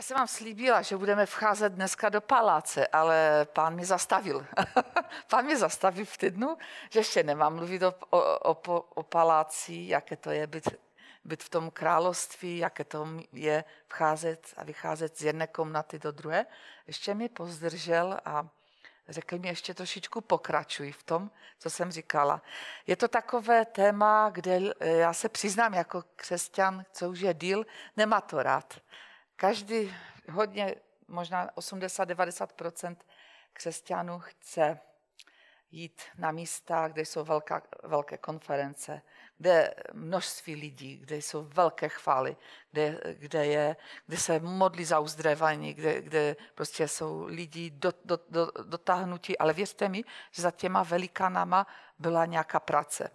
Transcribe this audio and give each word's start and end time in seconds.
Já 0.00 0.04
jsem 0.04 0.16
vám 0.16 0.28
slíbila, 0.28 0.82
že 0.82 0.96
budeme 0.96 1.26
vcházet 1.26 1.72
dneska 1.72 2.08
do 2.08 2.20
paláce, 2.20 2.86
ale 2.86 3.46
pán 3.52 3.74
mi 3.74 3.84
zastavil. 3.84 4.46
pán 5.30 5.46
mi 5.46 5.56
zastavil 5.56 6.04
v 6.04 6.16
týdnu, 6.16 6.58
že 6.90 7.00
ještě 7.00 7.22
nemám 7.22 7.54
mluvit 7.54 7.82
o, 7.82 7.94
o, 8.10 8.54
o, 8.54 8.80
o 8.80 9.02
paláci, 9.02 9.84
jaké 9.86 10.16
to 10.16 10.30
je 10.30 10.46
být, 10.46 10.68
být 11.24 11.42
v 11.42 11.48
tom 11.48 11.70
království, 11.70 12.58
jaké 12.58 12.84
to 12.84 13.08
je 13.32 13.64
vcházet 13.88 14.54
a 14.56 14.64
vycházet 14.64 15.18
z 15.18 15.24
jedné 15.24 15.46
komnaty 15.46 15.98
do 15.98 16.12
druhé. 16.12 16.46
Ještě 16.86 17.14
mi 17.14 17.28
pozdržel 17.28 18.18
a 18.24 18.46
řekl 19.08 19.38
mi 19.38 19.48
ještě 19.48 19.74
trošičku 19.74 20.20
pokračuj 20.20 20.92
v 20.92 21.02
tom, 21.02 21.30
co 21.58 21.70
jsem 21.70 21.92
říkala. 21.92 22.42
Je 22.86 22.96
to 22.96 23.08
takové 23.08 23.64
téma, 23.64 24.30
kde 24.30 24.60
já 24.80 25.12
se 25.12 25.28
přiznám 25.28 25.74
jako 25.74 26.04
křesťan, 26.16 26.84
co 26.92 27.10
už 27.10 27.20
je 27.20 27.34
díl, 27.34 27.66
nemá 27.96 28.20
to 28.20 28.42
rád 28.42 28.80
každý, 29.40 29.94
hodně, 30.32 30.74
možná 31.08 31.50
80-90% 31.56 32.96
křesťanů 33.52 34.18
chce 34.18 34.80
jít 35.70 36.02
na 36.18 36.30
místa, 36.30 36.88
kde 36.88 37.02
jsou 37.02 37.24
velká, 37.24 37.62
velké 37.82 38.18
konference, 38.18 39.02
kde 39.38 39.74
množství 39.92 40.54
lidí, 40.54 40.96
kde 40.96 41.16
jsou 41.16 41.44
velké 41.44 41.88
chvály, 41.88 42.36
kde, 42.70 43.00
kde, 43.14 43.46
je, 43.46 43.76
kde 44.06 44.16
se 44.16 44.40
modlí 44.40 44.84
za 44.84 45.00
uzdravení, 45.00 45.74
kde, 45.74 46.02
kde 46.02 46.36
prostě 46.54 46.88
jsou 46.88 47.24
lidi 47.24 47.70
do, 47.70 47.92
do, 48.04 48.18
do, 48.28 48.50
dotáhnutí. 48.64 49.38
Ale 49.38 49.52
věřte 49.52 49.88
mi, 49.88 50.04
že 50.30 50.42
za 50.42 50.50
těma 50.50 50.82
velikánama 50.82 51.66
byla 51.98 52.26
nějaká 52.26 52.60
práce. 52.60 53.10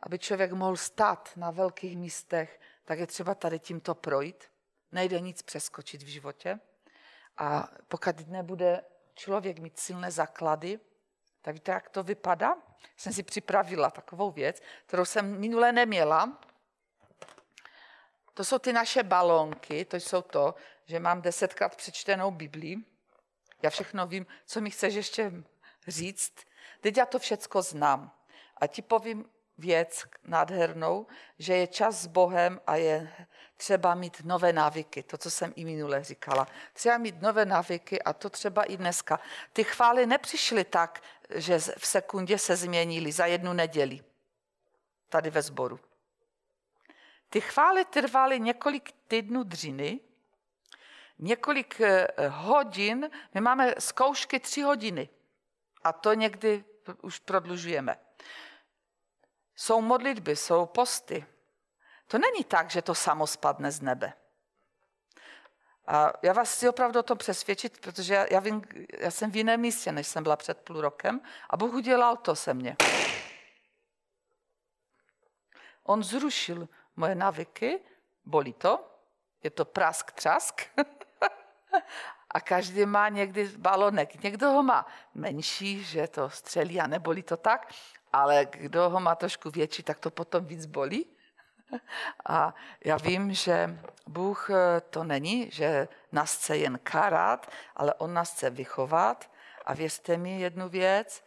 Aby 0.00 0.18
člověk 0.18 0.52
mohl 0.52 0.76
stát 0.76 1.30
na 1.36 1.50
velkých 1.50 1.96
místech, 1.96 2.60
tak 2.84 2.98
je 2.98 3.06
třeba 3.06 3.34
tady 3.34 3.58
tímto 3.58 3.94
projít 3.94 4.44
nejde 4.92 5.20
nic 5.20 5.42
přeskočit 5.42 6.02
v 6.02 6.06
životě. 6.06 6.60
A 7.36 7.68
pokud 7.88 8.28
nebude 8.28 8.84
člověk 9.14 9.58
mít 9.58 9.78
silné 9.78 10.10
základy, 10.10 10.80
tak 11.42 11.54
víte, 11.54 11.72
jak 11.72 11.88
to 11.88 12.02
vypadá? 12.02 12.56
Jsem 12.96 13.12
si 13.12 13.22
připravila 13.22 13.90
takovou 13.90 14.30
věc, 14.30 14.62
kterou 14.86 15.04
jsem 15.04 15.40
minule 15.40 15.72
neměla. 15.72 16.40
To 18.34 18.44
jsou 18.44 18.58
ty 18.58 18.72
naše 18.72 19.02
balónky, 19.02 19.84
to 19.84 19.96
jsou 19.96 20.22
to, 20.22 20.54
že 20.84 21.00
mám 21.00 21.22
desetkrát 21.22 21.76
přečtenou 21.76 22.30
Biblii. 22.30 22.76
Já 23.62 23.70
všechno 23.70 24.06
vím, 24.06 24.26
co 24.46 24.60
mi 24.60 24.70
chceš 24.70 24.94
ještě 24.94 25.32
říct. 25.88 26.34
Teď 26.80 26.96
já 26.96 27.06
to 27.06 27.18
všecko 27.18 27.62
znám. 27.62 28.12
A 28.56 28.66
ti 28.66 28.82
povím 28.82 29.30
věc 29.58 30.04
nádhernou, 30.24 31.06
že 31.38 31.54
je 31.54 31.66
čas 31.66 32.02
s 32.02 32.06
Bohem 32.06 32.60
a 32.66 32.76
je 32.76 33.12
třeba 33.56 33.94
mít 33.94 34.24
nové 34.24 34.52
návyky. 34.52 35.02
To, 35.02 35.18
co 35.18 35.30
jsem 35.30 35.52
i 35.56 35.64
minule 35.64 36.04
říkala. 36.04 36.46
Třeba 36.72 36.98
mít 36.98 37.22
nové 37.22 37.44
návyky 37.44 38.02
a 38.02 38.12
to 38.12 38.30
třeba 38.30 38.64
i 38.64 38.76
dneska. 38.76 39.20
Ty 39.52 39.64
chvály 39.64 40.06
nepřišly 40.06 40.64
tak, 40.64 41.02
že 41.34 41.58
v 41.58 41.86
sekundě 41.86 42.38
se 42.38 42.56
změnily 42.56 43.12
za 43.12 43.26
jednu 43.26 43.52
neděli. 43.52 44.00
Tady 45.08 45.30
ve 45.30 45.42
sboru. 45.42 45.80
Ty 47.30 47.40
chvály 47.40 47.84
trvaly 47.84 48.40
několik 48.40 48.92
týdnů 49.08 49.42
dřiny, 49.42 50.00
několik 51.18 51.80
eh, 51.80 52.08
hodin. 52.28 53.10
My 53.34 53.40
máme 53.40 53.74
zkoušky 53.78 54.40
tři 54.40 54.62
hodiny 54.62 55.08
a 55.84 55.92
to 55.92 56.14
někdy 56.14 56.64
už 57.02 57.18
prodlužujeme. 57.18 57.96
Jsou 59.60 59.80
modlitby, 59.80 60.36
jsou 60.36 60.66
posty. 60.66 61.26
To 62.06 62.18
není 62.18 62.44
tak, 62.44 62.70
že 62.70 62.82
to 62.82 62.94
samo 62.94 63.26
spadne 63.26 63.70
z 63.70 63.80
nebe. 63.80 64.12
A 65.86 66.12
já 66.22 66.32
vás 66.32 66.54
chci 66.54 66.68
opravdu 66.68 67.00
o 67.00 67.02
tom 67.02 67.18
přesvědčit, 67.18 67.80
protože 67.80 68.14
já, 68.14 68.26
já, 68.30 68.40
vím, 68.40 68.62
já 68.98 69.10
jsem 69.10 69.30
v 69.30 69.36
jiném 69.36 69.60
místě, 69.60 69.92
než 69.92 70.06
jsem 70.06 70.22
byla 70.22 70.36
před 70.36 70.58
půl 70.58 70.80
rokem 70.80 71.20
a 71.50 71.56
Bůh 71.56 71.74
udělal 71.74 72.16
to 72.16 72.36
se 72.36 72.54
mně. 72.54 72.76
On 75.82 76.02
zrušil 76.02 76.68
moje 76.96 77.14
navyky, 77.14 77.80
bolí 78.24 78.52
to, 78.52 78.90
je 79.42 79.50
to 79.50 79.64
prask, 79.64 80.12
třask. 80.12 80.62
a 82.30 82.40
každý 82.40 82.86
má 82.86 83.08
někdy 83.08 83.48
balonek. 83.56 84.22
Někdo 84.22 84.50
ho 84.50 84.62
má 84.62 84.86
menší, 85.14 85.84
že 85.84 86.08
to 86.08 86.30
střelí 86.30 86.80
a 86.80 86.86
nebolí 86.86 87.22
to 87.22 87.36
tak 87.36 87.72
ale 88.12 88.46
kdo 88.50 88.90
ho 88.90 89.00
má 89.00 89.14
trošku 89.14 89.50
větší, 89.50 89.82
tak 89.82 89.98
to 89.98 90.10
potom 90.10 90.44
víc 90.44 90.66
bolí. 90.66 91.06
A 92.26 92.54
já 92.84 92.96
vím, 92.96 93.34
že 93.34 93.80
Bůh 94.06 94.50
eh, 94.50 94.80
to 94.80 95.04
není, 95.04 95.50
že 95.50 95.88
nás 96.12 96.36
chce 96.36 96.56
jen 96.56 96.78
karat, 96.82 97.50
ale 97.76 97.94
On 97.94 98.14
nás 98.14 98.32
chce 98.32 98.50
vychovat. 98.50 99.30
A 99.66 99.74
věřte 99.74 100.16
mi 100.16 100.40
jednu 100.40 100.68
věc, 100.68 101.24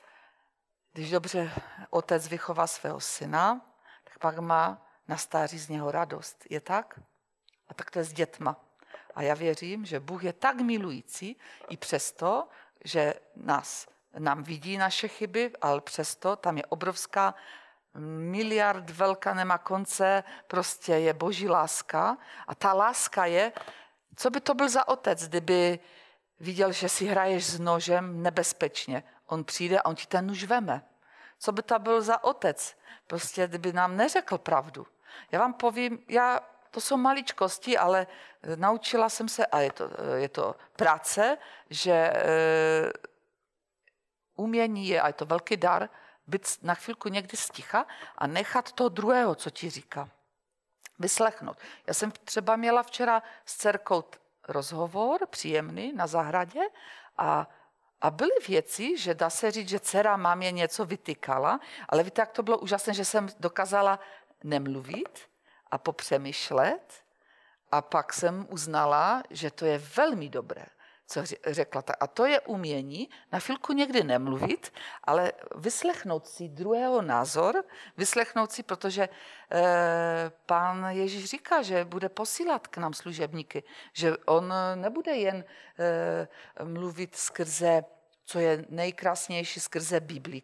když 0.93 1.11
dobře 1.11 1.51
otec 1.89 2.27
vychová 2.27 2.67
svého 2.67 2.99
syna, 2.99 3.61
tak 4.03 4.19
pak 4.19 4.39
má 4.39 4.87
na 5.07 5.17
stáří 5.17 5.59
z 5.59 5.69
něho 5.69 5.91
radost. 5.91 6.45
Je 6.49 6.61
tak? 6.61 6.99
A 7.67 7.73
tak 7.73 7.91
to 7.91 7.99
je 7.99 8.05
s 8.05 8.13
dětma. 8.13 8.55
A 9.15 9.21
já 9.21 9.33
věřím, 9.33 9.85
že 9.85 9.99
Bůh 9.99 10.23
je 10.23 10.33
tak 10.33 10.61
milující 10.61 11.37
i 11.69 11.77
přesto, 11.77 12.47
že 12.83 13.13
nás 13.35 13.87
nám 14.19 14.43
vidí 14.43 14.77
naše 14.77 15.07
chyby, 15.07 15.51
ale 15.61 15.81
přesto 15.81 16.35
tam 16.35 16.57
je 16.57 16.65
obrovská 16.65 17.35
miliard 17.99 18.89
velká 18.89 19.33
nemá 19.33 19.57
konce, 19.57 20.23
prostě 20.47 20.93
je 20.93 21.13
boží 21.13 21.49
láska 21.49 22.17
a 22.47 22.55
ta 22.55 22.73
láska 22.73 23.25
je, 23.25 23.51
co 24.15 24.29
by 24.29 24.41
to 24.41 24.53
byl 24.53 24.69
za 24.69 24.87
otec, 24.87 25.27
kdyby 25.27 25.79
viděl, 26.39 26.71
že 26.71 26.89
si 26.89 27.05
hraješ 27.05 27.45
s 27.45 27.59
nožem 27.59 28.23
nebezpečně. 28.23 29.03
On 29.25 29.43
přijde 29.43 29.79
a 29.79 29.85
on 29.85 29.95
ti 29.95 30.05
ten 30.05 30.27
nůž 30.27 30.43
veme. 30.43 30.81
Co 31.39 31.51
by 31.51 31.61
to 31.61 31.79
byl 31.79 32.01
za 32.01 32.23
otec? 32.23 32.77
Prostě 33.07 33.47
kdyby 33.47 33.73
nám 33.73 33.97
neřekl 33.97 34.37
pravdu. 34.37 34.87
Já 35.31 35.39
vám 35.39 35.53
povím, 35.53 35.99
já, 36.07 36.39
to 36.71 36.81
jsou 36.81 36.97
maličkosti, 36.97 37.77
ale 37.77 38.07
naučila 38.55 39.09
jsem 39.09 39.29
se, 39.29 39.45
a 39.45 39.59
je 39.59 39.71
to, 39.71 39.89
je 40.15 40.29
to 40.29 40.55
práce, 40.75 41.37
že 41.69 41.91
e, 41.91 42.13
umění 44.41 44.87
je, 44.87 45.01
a 45.01 45.07
je 45.07 45.13
to 45.13 45.25
velký 45.25 45.57
dar, 45.57 45.89
být 46.27 46.47
na 46.61 46.75
chvilku 46.75 47.09
někdy 47.09 47.37
sticha 47.37 47.85
a 48.17 48.27
nechat 48.27 48.71
toho 48.71 48.89
druhého, 48.89 49.35
co 49.35 49.49
ti 49.49 49.69
říká. 49.69 50.09
Vyslechnout. 50.99 51.57
Já 51.87 51.93
jsem 51.93 52.11
třeba 52.11 52.55
měla 52.55 52.83
včera 52.83 53.23
s 53.45 53.57
dcerkou 53.57 54.03
rozhovor 54.47 55.27
příjemný 55.27 55.93
na 55.93 56.07
zahradě 56.07 56.61
a 57.17 57.47
a 58.01 58.11
byly 58.11 58.31
věci, 58.47 58.97
že 58.97 59.13
dá 59.13 59.29
se 59.29 59.51
říct, 59.51 59.69
že 59.69 59.79
dcera 59.79 60.17
mámě 60.17 60.51
něco 60.51 60.85
vytykala, 60.85 61.59
ale 61.89 62.03
víte, 62.03 62.21
jak 62.21 62.31
to 62.31 62.43
bylo 62.43 62.57
úžasné, 62.57 62.93
že 62.93 63.05
jsem 63.05 63.29
dokázala 63.39 63.99
nemluvit 64.43 65.19
a 65.71 65.77
popřemýšlet 65.77 67.03
a 67.71 67.81
pak 67.81 68.13
jsem 68.13 68.47
uznala, 68.49 69.23
že 69.29 69.51
to 69.51 69.65
je 69.65 69.77
velmi 69.77 70.29
dobré 70.29 70.65
co 71.11 71.23
řekla. 71.47 71.83
A 71.99 72.07
to 72.07 72.25
je 72.25 72.39
umění 72.39 73.09
na 73.31 73.39
chvilku 73.39 73.73
někdy 73.73 74.03
nemluvit, 74.03 74.73
ale 75.03 75.31
vyslechnout 75.55 76.27
si 76.27 76.49
druhého 76.49 77.01
názor, 77.01 77.63
vyslechnout 77.97 78.51
si, 78.51 78.63
protože 78.63 79.09
eh, 79.51 80.31
pán 80.45 80.85
Ježíš 80.85 81.25
říká, 81.25 81.61
že 81.61 81.85
bude 81.85 82.09
posílat 82.09 82.67
k 82.67 82.77
nám 82.77 82.93
služebníky, 82.93 83.63
že 83.93 84.17
on 84.17 84.53
nebude 84.75 85.11
jen 85.11 85.43
eh, 85.79 86.27
mluvit 86.63 87.15
skrze, 87.15 87.83
co 88.25 88.39
je 88.39 88.65
nejkrásnější, 88.69 89.59
skrze 89.59 89.99
Biblii, 89.99 90.43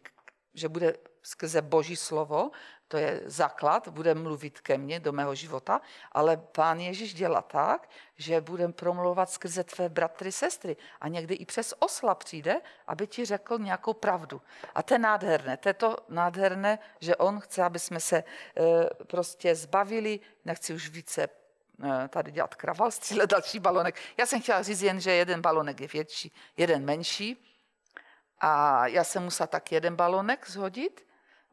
že 0.54 0.70
bude 0.70 0.94
skrze 1.22 1.62
Boží 1.62 1.96
slovo, 1.96 2.52
to 2.88 2.98
je 2.98 3.22
základ, 3.26 3.88
bude 3.88 4.16
mluvit 4.16 4.62
ke 4.62 4.78
mně 4.78 5.00
do 5.00 5.12
mého 5.12 5.36
života, 5.36 5.82
ale 6.12 6.38
pán 6.38 6.80
Ježíš 6.80 7.14
dělá 7.14 7.42
tak, 7.42 7.90
že 8.16 8.42
budem 8.42 8.74
promluvat 8.74 9.30
skrze 9.30 9.64
tvé 9.64 9.90
bratry, 9.90 10.32
sestry 10.32 10.78
a 11.02 11.08
někdy 11.08 11.36
i 11.36 11.46
přes 11.46 11.74
osla 11.80 12.16
přijde, 12.16 12.62
aby 12.88 13.08
ti 13.08 13.26
řekl 13.26 13.58
nějakou 13.58 13.94
pravdu. 13.94 14.42
A 14.76 14.84
to 14.84 14.94
je 14.94 15.00
nádherné, 15.00 15.58
to 15.58 15.70
je 15.70 15.74
to 15.74 15.98
nádherné, 16.10 16.80
že 17.00 17.16
on 17.16 17.40
chce, 17.40 17.64
aby 17.64 17.80
jsme 17.80 18.00
se 18.00 18.18
eh, 18.18 18.90
prostě 19.08 19.56
zbavili, 19.56 20.20
nechci 20.46 20.74
už 20.74 20.90
více 20.90 21.28
eh, 21.84 22.08
tady 22.08 22.32
dělat 22.32 22.56
kraval, 22.56 22.92
střílet 22.92 23.30
další 23.30 23.60
balonek. 23.60 23.96
Já 24.18 24.26
jsem 24.26 24.42
chtěla 24.42 24.62
říct 24.62 24.82
jen, 24.82 25.00
že 25.00 25.12
jeden 25.12 25.42
balonek 25.42 25.82
je 25.82 25.88
větší, 25.88 26.34
jeden 26.58 26.86
menší. 26.86 27.44
A 28.40 28.88
já 28.88 29.04
jsem 29.04 29.24
musela 29.24 29.48
tak 29.48 29.72
jeden 29.72 29.96
balonek 29.96 30.50
zhodit 30.50 31.07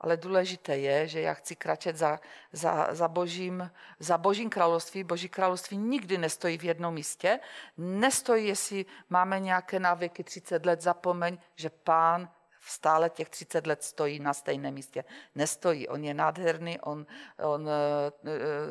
ale 0.05 0.17
důležité 0.17 0.79
je, 0.79 1.09
že 1.09 1.21
já 1.21 1.35
chci 1.35 1.56
kračet 1.56 1.97
za, 1.97 2.21
za, 2.53 2.89
za, 2.95 3.09
božím, 3.09 3.71
za 3.99 4.19
božím 4.19 4.51
království. 4.51 5.05
Boží 5.05 5.29
království 5.29 5.77
nikdy 5.77 6.19
nestojí 6.19 6.59
v 6.59 6.65
jednom 6.65 6.95
místě. 6.95 7.41
Nestojí, 7.79 8.49
jestli 8.49 8.87
máme 9.09 9.41
nějaké 9.41 9.81
návyky 9.81 10.25
30 10.25 10.67
let, 10.67 10.81
zapomeň, 10.81 11.39
že 11.56 11.71
pán 11.71 12.29
stále 12.61 13.11
těch 13.11 13.29
30 13.29 13.67
let 13.67 13.83
stojí 13.83 14.21
na 14.21 14.35
stejném 14.35 14.75
místě. 14.75 15.05
Nestojí. 15.35 15.89
On 15.89 16.05
je 16.05 16.15
nádherný, 16.15 16.81
on, 16.81 17.07
on 17.39 17.62
uh, 17.62 17.69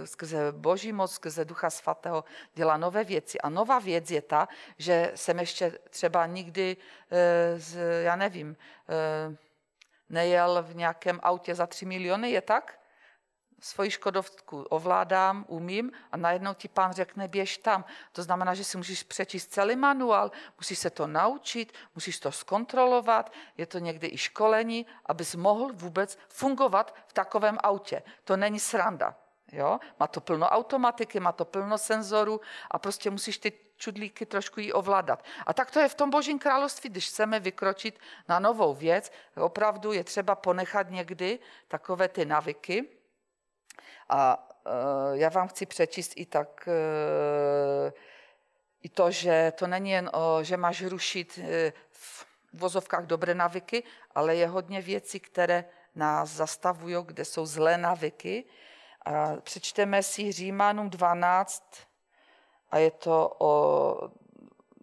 skrze 0.06 0.52
boží 0.52 0.94
moc, 0.94 1.12
skrze 1.12 1.46
ducha 1.46 1.70
svatého 1.70 2.24
dělá 2.54 2.78
nové 2.78 3.04
věci. 3.04 3.42
A 3.42 3.50
nová 3.50 3.80
věc 3.80 4.12
je 4.12 4.22
ta, 4.22 4.48
že 4.78 5.12
jsem 5.16 5.40
ještě 5.40 5.80
třeba 5.90 6.26
nikdy, 6.26 6.78
z, 7.58 8.04
já 8.04 8.16
nevím, 8.16 8.56
nejel 10.14 10.64
v 10.64 10.76
nějakém 10.76 11.20
autě 11.24 11.56
za 11.56 11.68
3 11.68 11.86
miliony, 11.86 12.32
je 12.32 12.42
tak? 12.42 12.80
svoji 13.64 13.92
škodovku 13.92 14.62
ovládám, 14.62 15.46
umím 15.48 15.92
a 16.12 16.18
najednou 16.18 16.54
ti 16.54 16.68
pán 16.68 16.94
řekne, 16.94 17.28
běž 17.28 17.58
tam. 17.58 17.86
To 18.12 18.24
znamená, 18.24 18.54
že 18.54 18.64
si 18.64 18.78
můžeš 18.78 19.04
přečíst 19.04 19.48
celý 19.48 19.76
manuál, 19.76 20.32
musíš 20.58 20.80
se 20.80 20.90
to 20.90 21.08
naučit, 21.08 21.74
musíš 21.96 22.20
to 22.20 22.32
zkontrolovat, 22.32 23.32
je 23.58 23.66
to 23.66 23.80
někdy 23.80 24.10
i 24.14 24.18
školení, 24.18 24.86
abys 25.06 25.36
mohl 25.36 25.72
vůbec 25.74 26.18
fungovat 26.30 26.96
v 27.08 27.14
takovém 27.14 27.58
autě. 27.64 28.04
To 28.24 28.38
není 28.38 28.60
sranda. 28.60 29.16
Jo? 29.52 29.80
Má 30.00 30.08
to 30.08 30.22
plno 30.22 30.50
automatiky, 30.50 31.20
má 31.20 31.32
to 31.32 31.46
plno 31.46 31.78
senzorů 31.78 32.42
a 32.72 32.80
prostě 32.80 33.10
musíš 33.10 33.38
ty 33.38 33.52
čudlíky 33.78 34.26
trošku 34.26 34.60
jí 34.60 34.74
ovládat. 34.74 35.24
A 35.46 35.54
tak 35.54 35.72
to 35.72 35.80
je 35.80 35.90
v 35.90 35.96
tom 35.96 36.10
božím 36.10 36.40
království, 36.40 36.90
když 36.90 37.10
chceme 37.10 37.40
vykročit 37.40 38.00
na 38.30 38.40
novou 38.40 38.74
věc, 38.74 39.12
opravdu 39.36 39.92
je 39.92 40.04
třeba 40.04 40.36
ponechat 40.36 40.90
někdy 40.90 41.40
takové 41.68 42.08
ty 42.08 42.26
navyky, 42.26 42.86
a 44.10 44.50
uh, 44.66 45.18
já 45.18 45.30
vám 45.30 45.48
chci 45.48 45.66
přečíst 45.66 46.14
i 46.16 46.26
tak 46.26 46.68
uh, 46.68 47.94
i 48.82 48.90
to, 48.90 49.12
že 49.12 49.54
to 49.56 49.68
není 49.68 49.92
jen, 49.92 50.10
o, 50.14 50.44
že 50.44 50.58
máš 50.58 50.84
rušit 50.84 51.40
uh, 51.42 51.46
v 51.92 52.26
vozovkách 52.54 53.06
dobré 53.06 53.34
navyky, 53.34 53.84
ale 54.16 54.36
je 54.36 54.48
hodně 54.48 54.82
věcí, 54.82 55.20
které 55.20 55.66
nás 55.96 56.30
zastavují, 56.30 56.96
kde 57.06 57.26
jsou 57.26 57.46
zlé 57.46 57.78
navyky. 57.78 58.46
A 59.06 59.36
přečteme 59.36 60.04
si 60.04 60.32
Římanům 60.32 60.90
12 60.90 61.64
a 62.74 62.78
je 62.78 62.92
to 62.92 63.36
o 63.40 64.10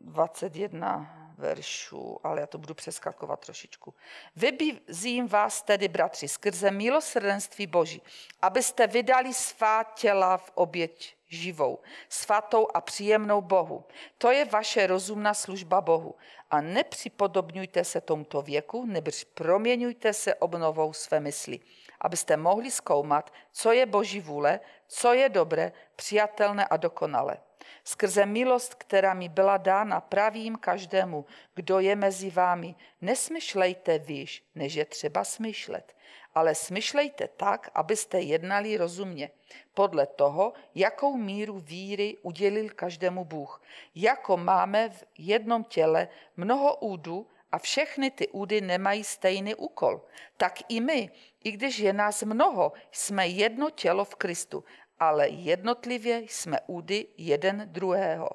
21 0.00 1.16
veršů, 1.38 2.20
ale 2.24 2.40
já 2.40 2.46
to 2.46 2.58
budu 2.58 2.74
přeskakovat 2.74 3.40
trošičku. 3.40 3.94
Vybízím 4.36 5.28
vás 5.28 5.62
tedy, 5.62 5.88
bratři, 5.88 6.28
skrze 6.28 6.70
milosrdenství 6.70 7.66
Boží, 7.66 8.02
abyste 8.42 8.86
vydali 8.86 9.34
svá 9.34 9.84
těla 9.84 10.36
v 10.36 10.50
oběť 10.54 11.16
živou, 11.28 11.78
svatou 12.08 12.68
a 12.74 12.80
příjemnou 12.80 13.40
Bohu. 13.40 13.84
To 14.18 14.30
je 14.30 14.44
vaše 14.44 14.86
rozumná 14.86 15.34
služba 15.34 15.80
Bohu. 15.80 16.14
A 16.50 16.60
nepřipodobňujte 16.60 17.84
se 17.84 18.00
tomuto 18.00 18.42
věku, 18.42 18.86
nebož 18.86 19.24
proměňujte 19.24 20.12
se 20.12 20.34
obnovou 20.34 20.92
své 20.92 21.20
mysli, 21.20 21.60
abyste 22.00 22.36
mohli 22.36 22.70
zkoumat, 22.70 23.32
co 23.52 23.72
je 23.72 23.86
Boží 23.86 24.20
vůle, 24.20 24.60
co 24.86 25.12
je 25.12 25.28
dobré, 25.28 25.72
přijatelné 25.96 26.64
a 26.64 26.76
dokonalé. 26.76 27.36
Skrze 27.84 28.26
milost, 28.26 28.74
která 28.74 29.14
mi 29.14 29.28
byla 29.28 29.56
dána, 29.56 30.00
pravím 30.00 30.56
každému, 30.56 31.24
kdo 31.54 31.78
je 31.78 31.96
mezi 31.96 32.30
vámi, 32.30 32.74
nesmyšlejte 33.00 33.98
výš, 33.98 34.44
než 34.54 34.74
je 34.74 34.84
třeba 34.84 35.24
smyšlet, 35.24 35.96
ale 36.34 36.54
smyšlejte 36.54 37.28
tak, 37.28 37.70
abyste 37.74 38.20
jednali 38.20 38.76
rozumně, 38.76 39.30
podle 39.74 40.06
toho, 40.06 40.52
jakou 40.74 41.16
míru 41.16 41.58
víry 41.58 42.16
udělil 42.22 42.68
každému 42.68 43.24
Bůh. 43.24 43.62
Jako 43.94 44.36
máme 44.36 44.88
v 44.88 45.04
jednom 45.18 45.64
těle 45.64 46.08
mnoho 46.36 46.76
údů 46.76 47.26
a 47.52 47.58
všechny 47.58 48.10
ty 48.10 48.28
údy 48.28 48.60
nemají 48.60 49.04
stejný 49.04 49.54
úkol, 49.54 50.00
tak 50.36 50.58
i 50.68 50.80
my, 50.80 51.10
i 51.44 51.52
když 51.52 51.78
je 51.78 51.92
nás 51.92 52.22
mnoho, 52.22 52.72
jsme 52.92 53.28
jedno 53.28 53.70
tělo 53.70 54.04
v 54.04 54.14
Kristu 54.14 54.64
ale 55.00 55.28
jednotlivě 55.28 56.18
jsme 56.18 56.58
údy 56.66 57.06
jeden 57.18 57.62
druhého. 57.66 58.28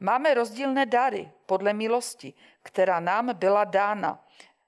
Máme 0.00 0.34
rozdílné 0.34 0.86
dary 0.86 1.30
podle 1.46 1.72
milosti, 1.72 2.34
která 2.62 3.00
nám 3.00 3.36
byla 3.38 3.64
dána. 3.64 4.23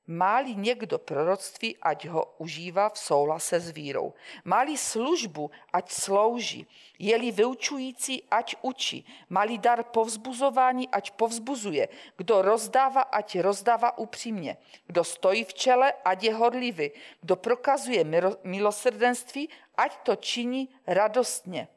Máli 0.07 0.55
někdo 0.55 0.99
proroctví, 0.99 1.77
ať 1.83 2.07
ho 2.07 2.35
užívá 2.39 2.89
v 2.89 2.99
souhlase 2.99 3.61
s 3.61 3.71
vírou. 3.71 4.15
Máli 4.45 4.77
službu, 4.77 5.51
ať 5.73 5.91
slouží. 5.91 6.67
Je-li 6.99 7.31
vyučující, 7.31 8.23
ať 8.31 8.57
učí. 8.63 9.07
Máli 9.31 9.59
dar 9.59 9.83
povzbuzování, 9.83 10.89
ať 10.89 11.11
povzbuzuje. 11.11 11.89
Kdo 12.17 12.43
rozdává, 12.43 13.03
ať 13.03 13.39
rozdává 13.39 13.99
upřímně. 13.99 14.57
Kdo 14.87 15.05
stojí 15.05 15.45
v 15.45 15.55
čele, 15.55 15.93
ať 16.05 16.23
je 16.23 16.35
horlivý. 16.35 16.91
Kdo 17.21 17.37
prokazuje 17.37 18.05
milosrdenství, 18.45 19.49
ať 19.77 19.97
to 19.97 20.17
činí 20.17 20.69
radostně. 20.87 21.69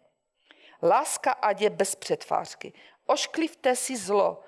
Láska 0.83 1.31
ať 1.31 1.61
je 1.61 1.69
bez 1.69 1.95
přetvářky. 1.95 2.73
Ošklivte 3.05 3.75
si 3.75 3.97
zlo, 3.97 4.43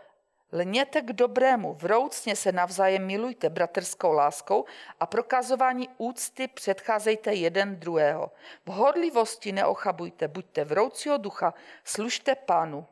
Lněte 0.53 1.01
k 1.01 1.13
dobrému, 1.13 1.73
vroucně 1.73 2.35
se 2.35 2.51
navzájem 2.51 3.05
milujte 3.05 3.49
bratrskou 3.49 4.11
láskou 4.11 4.65
a 4.99 5.05
prokazování 5.05 5.89
úcty 5.97 6.47
předcházejte 6.47 7.33
jeden 7.33 7.79
druhého. 7.79 8.31
V 8.65 8.69
horlivosti 8.69 9.51
neochabujte, 9.51 10.27
buďte 10.27 10.63
vroucího 10.63 11.17
ducha, 11.17 11.53
služte 11.83 12.35
pánu. 12.35 12.87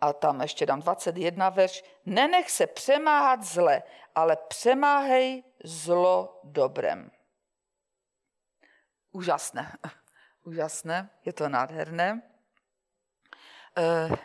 A 0.00 0.12
tam 0.12 0.40
ještě 0.40 0.66
dám 0.66 0.80
21 0.80 1.48
verš. 1.48 1.84
Nenech 2.06 2.50
se 2.50 2.66
přemáhat 2.66 3.42
zle, 3.42 3.82
ale 4.14 4.36
přemáhej 4.36 5.44
zlo 5.64 6.40
dobrem. 6.44 7.10
Úžasné. 9.12 9.78
Úžasné, 10.44 11.10
je 11.24 11.32
to 11.32 11.48
nádherné. 11.48 12.22
Uh, 13.78 14.16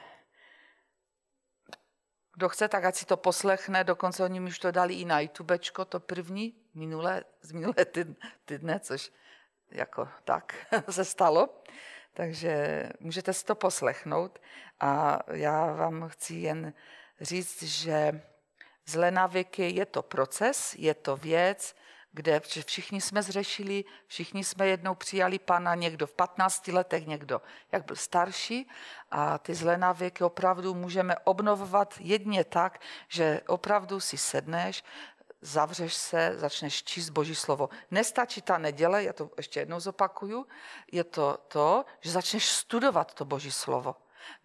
kdo 2.35 2.49
chce, 2.49 2.67
tak 2.67 2.85
ať 2.85 2.95
si 2.95 3.05
to 3.05 3.17
poslechne, 3.17 3.83
dokonce 3.83 4.23
oni 4.23 4.39
mi 4.39 4.49
už 4.51 4.59
to 4.59 4.71
dali 4.71 4.93
i 4.99 5.05
na 5.05 5.19
YouTubečko, 5.19 5.85
to 5.85 5.99
první, 5.99 6.53
minulé, 6.73 7.23
z 7.41 7.51
minulé 7.51 7.85
týdne, 8.45 8.79
což 8.79 9.11
jako 9.71 10.07
tak 10.23 10.55
se 10.89 11.05
stalo. 11.05 11.63
Takže 12.13 12.83
můžete 12.99 13.33
si 13.33 13.45
to 13.45 13.55
poslechnout 13.55 14.39
a 14.79 15.19
já 15.31 15.73
vám 15.73 16.09
chci 16.09 16.35
jen 16.35 16.73
říct, 17.21 17.63
že 17.63 18.21
zlé 18.85 19.11
návyky 19.11 19.69
je 19.69 19.85
to 19.85 20.01
proces, 20.01 20.75
je 20.77 20.93
to 20.93 21.17
věc, 21.17 21.75
kde 22.15 22.39
všichni 22.39 23.01
jsme 23.01 23.23
zřešili, 23.23 23.83
všichni 24.07 24.43
jsme 24.43 24.67
jednou 24.67 24.95
přijali 24.95 25.39
pana, 25.39 25.75
někdo 25.75 26.07
v 26.07 26.13
15 26.13 26.67
letech, 26.67 27.07
někdo 27.07 27.41
jak 27.71 27.85
byl 27.85 27.95
starší 27.95 28.69
a 29.11 29.37
ty 29.37 29.55
zlé 29.55 29.77
návyky 29.77 30.23
opravdu 30.23 30.73
můžeme 30.73 31.15
obnovovat 31.23 31.93
jedně 31.99 32.43
tak, 32.43 32.81
že 33.07 33.41
opravdu 33.47 33.99
si 33.99 34.17
sedneš, 34.17 34.83
zavřeš 35.41 35.93
se, 35.93 36.33
začneš 36.35 36.83
číst 36.83 37.09
Boží 37.09 37.35
slovo. 37.35 37.69
Nestačí 37.91 38.41
ta 38.41 38.57
neděle, 38.57 39.03
já 39.03 39.13
to 39.13 39.29
ještě 39.37 39.59
jednou 39.59 39.79
zopakuju, 39.79 40.45
je 40.91 41.03
to 41.03 41.37
to, 41.47 41.85
že 41.99 42.11
začneš 42.11 42.49
studovat 42.49 43.13
to 43.13 43.25
Boží 43.25 43.51
slovo. 43.51 43.95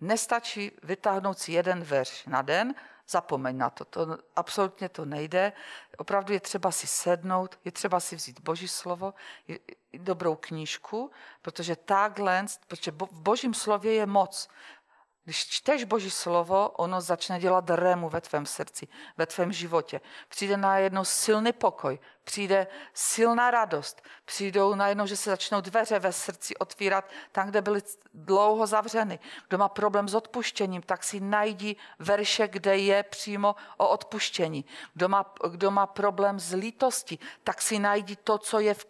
Nestačí 0.00 0.72
vytáhnout 0.82 1.38
si 1.38 1.52
jeden 1.52 1.82
verš 1.82 2.26
na 2.26 2.42
den, 2.42 2.74
zapomeň 3.10 3.56
na 3.56 3.70
to, 3.70 3.84
to 3.84 4.18
absolutně 4.36 4.88
to 4.88 5.04
nejde. 5.04 5.52
Opravdu 5.98 6.32
je 6.32 6.40
třeba 6.40 6.70
si 6.70 6.86
sednout, 6.86 7.58
je 7.64 7.72
třeba 7.72 8.00
si 8.00 8.16
vzít 8.16 8.40
Boží 8.40 8.68
slovo, 8.68 9.14
je, 9.48 9.58
dobrou 9.92 10.34
knížku, 10.34 11.10
protože 11.42 11.76
takhle, 11.76 12.46
protože 12.68 12.90
v 12.90 13.20
Božím 13.20 13.54
slově 13.54 13.92
je 13.92 14.06
moc. 14.06 14.48
Když 15.30 15.46
čteš 15.46 15.84
Boží 15.84 16.10
slovo, 16.10 16.68
ono 16.68 17.00
začne 17.00 17.40
dělat 17.40 17.70
rému 17.70 18.08
ve 18.08 18.20
tvém 18.20 18.46
srdci, 18.46 18.88
ve 19.16 19.26
tvém 19.26 19.52
životě. 19.52 20.00
Přijde 20.28 20.56
najednou 20.56 21.04
silný 21.04 21.52
pokoj, 21.52 21.98
přijde 22.24 22.66
silná 22.94 23.50
radost, 23.50 24.02
přijdou 24.24 24.74
najednou, 24.74 25.06
že 25.06 25.16
se 25.16 25.30
začnou 25.30 25.60
dveře 25.60 25.98
ve 25.98 26.12
srdci 26.12 26.56
otvírat 26.56 27.04
tam, 27.32 27.48
kde 27.48 27.62
byly 27.62 27.82
dlouho 28.14 28.66
zavřeny. 28.66 29.18
Kdo 29.48 29.58
má 29.58 29.68
problém 29.68 30.08
s 30.08 30.14
odpuštěním, 30.14 30.82
tak 30.82 31.04
si 31.04 31.20
najdi 31.20 31.76
verše, 31.98 32.48
kde 32.48 32.76
je 32.76 33.02
přímo 33.02 33.54
o 33.76 33.88
odpuštění. 33.88 34.64
Kdo 34.94 35.08
má, 35.08 35.34
kdo 35.50 35.70
má 35.70 35.86
problém 35.86 36.40
s 36.40 36.52
lítostí, 36.52 37.18
tak 37.44 37.62
si 37.62 37.78
najdi 37.78 38.16
to, 38.16 38.38
co 38.38 38.60
je 38.60 38.74
v 38.74 38.86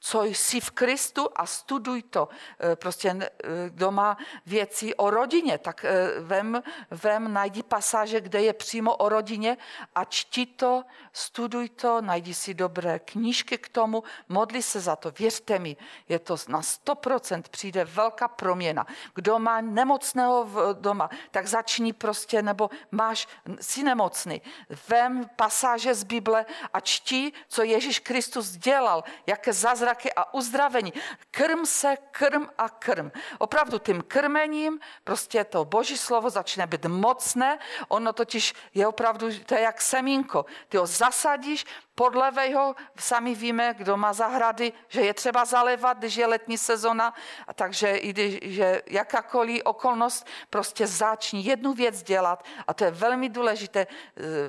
co 0.00 0.24
jsi 0.24 0.60
v 0.60 0.70
Kristu 0.70 1.28
a 1.36 1.46
studuj 1.46 2.02
to. 2.02 2.28
E, 2.72 2.76
prostě 2.76 3.08
e, 3.08 3.30
doma 3.70 4.16
věci 4.46 4.94
o 4.94 5.10
rodině, 5.10 5.58
tak 5.58 5.84
e, 5.84 6.20
vem, 6.20 6.62
vem, 6.90 7.32
najdi 7.32 7.62
pasáže, 7.62 8.20
kde 8.20 8.42
je 8.42 8.52
přímo 8.52 8.96
o 8.96 9.08
rodině 9.08 9.56
a 9.94 10.04
čti 10.04 10.46
to, 10.46 10.84
studuj 11.12 11.68
to, 11.68 12.00
najdi 12.00 12.34
si 12.34 12.54
dobré 12.54 12.98
knížky 12.98 13.58
k 13.58 13.68
tomu, 13.68 14.02
modli 14.28 14.62
se 14.62 14.80
za 14.80 14.96
to. 14.96 15.10
Věřte 15.10 15.58
mi, 15.58 15.76
je 16.08 16.18
to 16.18 16.36
na 16.48 16.60
100% 16.60 17.42
přijde 17.50 17.84
velká 17.84 18.28
proměna. 18.28 18.86
Kdo 19.14 19.38
má 19.38 19.60
nemocného 19.60 20.44
v 20.44 20.74
doma, 20.80 21.10
tak 21.30 21.46
začni 21.46 21.92
prostě, 21.92 22.42
nebo 22.42 22.70
máš, 22.90 23.28
si 23.60 23.82
nemocný, 23.82 24.42
vem 24.88 25.30
pasáže 25.36 25.94
z 25.94 26.04
Bible 26.04 26.46
a 26.72 26.80
čti, 26.80 27.32
co 27.48 27.62
Ježíš 27.62 27.98
Kristus 27.98 28.50
dělal, 28.50 29.04
jaké 29.26 29.52
zázraky 29.62 30.12
a 30.12 30.34
uzdravení. 30.34 30.92
Krm 31.30 31.66
se, 31.66 31.96
krm 32.10 32.48
a 32.58 32.68
krm. 32.68 33.10
Opravdu 33.38 33.78
tím 33.78 34.02
krmením 34.02 34.80
prostě 35.04 35.44
to 35.44 35.64
boží 35.64 35.96
slovo 35.96 36.30
začne 36.30 36.66
být 36.66 36.86
mocné, 36.86 37.58
ono 37.88 38.12
totiž 38.12 38.54
je 38.74 38.86
opravdu, 38.86 39.26
to 39.46 39.54
je 39.54 39.60
jak 39.60 39.80
semínko. 39.80 40.46
Ty 40.68 40.76
ho 40.76 40.86
zasadíš, 40.86 41.64
podlevej 41.94 42.52
ho, 42.52 42.74
sami 42.98 43.34
víme, 43.34 43.74
kdo 43.78 43.96
má 43.96 44.12
zahrady, 44.12 44.72
že 44.88 45.00
je 45.00 45.14
třeba 45.14 45.44
zalévat, 45.44 45.98
když 45.98 46.16
je 46.16 46.26
letní 46.26 46.58
sezona, 46.58 47.14
a 47.46 47.52
takže 47.52 47.96
i 47.96 48.12
když 48.12 48.38
je 48.42 48.82
jakákoliv 48.86 49.62
okolnost, 49.64 50.26
prostě 50.50 50.86
začni 50.86 51.40
jednu 51.40 51.72
věc 51.72 52.02
dělat 52.02 52.44
a 52.66 52.74
to 52.74 52.84
je 52.84 52.90
velmi 52.90 53.28
důležité. 53.28 53.80
E, 53.80 53.86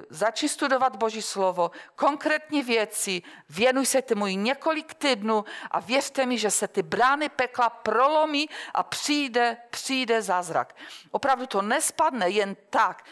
začni 0.09 0.49
studovat 0.49 0.95
Boží 0.95 1.21
slovo, 1.21 1.71
konkrétní 1.95 2.63
věci, 2.63 3.21
věnuj 3.49 3.85
se 3.85 4.01
tomu 4.01 4.27
několik 4.27 4.93
týdnů 4.93 5.45
a 5.71 5.79
věřte 5.79 6.25
mi, 6.25 6.37
že 6.37 6.51
se 6.51 6.67
ty 6.67 6.81
brány 6.83 7.29
pekla 7.29 7.69
prolomí 7.69 8.49
a 8.73 8.83
přijde, 8.83 9.57
přijde 9.69 10.21
zázrak. 10.21 10.75
Opravdu 11.11 11.47
to 11.47 11.61
nespadne 11.61 12.29
jen 12.29 12.55
tak, 12.69 13.03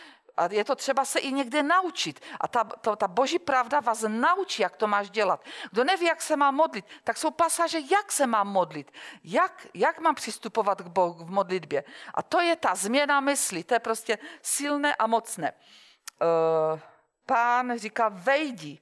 a 0.42 0.48
je 0.52 0.64
to 0.64 0.76
třeba 0.76 1.06
se 1.06 1.20
i 1.20 1.32
někde 1.32 1.64
naučit. 1.64 2.20
A 2.40 2.48
ta, 2.48 2.64
to, 2.64 2.96
ta 2.96 3.08
boží 3.08 3.40
pravda 3.40 3.80
vás 3.80 4.06
naučí, 4.08 4.62
jak 4.62 4.76
to 4.78 4.88
máš 4.88 5.10
dělat. 5.10 5.46
Kdo 5.72 5.84
neví, 5.84 6.06
jak 6.06 6.22
se 6.22 6.36
má 6.36 6.52
modlit, 6.52 6.86
tak 7.04 7.18
jsou 7.18 7.32
pasáže, 7.32 7.80
jak 7.80 8.12
se 8.12 8.28
mám 8.28 8.48
modlit. 8.48 8.92
Jak, 9.24 9.68
jak 9.74 10.00
mám 10.00 10.16
přistupovat 10.16 10.82
k 10.82 10.88
Bohu 10.88 11.14
v 11.26 11.30
modlitbě. 11.30 11.84
A 12.14 12.24
to 12.24 12.42
je 12.42 12.56
ta 12.56 12.76
změna 12.76 13.20
mysli. 13.20 13.64
To 13.64 13.74
je 13.74 13.80
prostě 13.80 14.18
silné 14.42 14.96
a 14.96 15.08
mocné. 15.08 15.54
Uh, 15.54 16.80
pán 17.26 17.78
říká, 17.78 18.10
vejdi. 18.10 18.80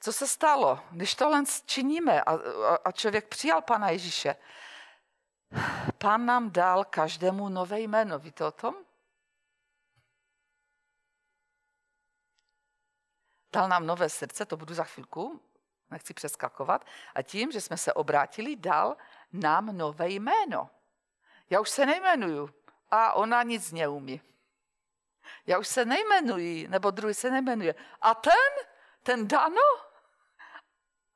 Co 0.00 0.12
se 0.12 0.26
stalo, 0.26 0.80
když 0.90 1.14
tohle 1.14 1.42
činíme 1.66 2.22
a, 2.22 2.38
a 2.84 2.92
člověk 2.92 3.28
přijal 3.28 3.62
Pana 3.62 3.90
Ježíše? 3.90 4.36
Pán 5.98 6.26
nám 6.26 6.50
dal 6.50 6.84
každému 6.84 7.48
nové 7.48 7.80
jméno. 7.80 8.18
Víte 8.18 8.44
o 8.44 8.50
tom? 8.50 8.85
Dal 13.56 13.68
nám 13.68 13.86
nové 13.86 14.08
srdce, 14.08 14.46
to 14.46 14.56
budu 14.56 14.74
za 14.74 14.84
chvilku, 14.84 15.40
nechci 15.90 16.14
přeskakovat, 16.14 16.84
a 17.14 17.22
tím, 17.22 17.52
že 17.52 17.60
jsme 17.60 17.76
se 17.76 17.92
obrátili, 17.92 18.56
dal 18.56 18.96
nám 19.32 19.76
nové 19.76 20.08
jméno. 20.08 20.70
Já 21.50 21.60
už 21.60 21.70
se 21.70 21.86
nejmenuju 21.86 22.50
a 22.90 23.12
ona 23.12 23.42
nic 23.42 23.72
neumí. 23.72 24.20
Já 25.46 25.58
už 25.58 25.68
se 25.68 25.84
nejmenuji, 25.84 26.68
nebo 26.68 26.90
druhý 26.90 27.14
se 27.14 27.30
nejmenuje. 27.30 27.74
A 28.00 28.14
ten? 28.14 28.52
Ten 29.02 29.28
Dano? 29.28 29.68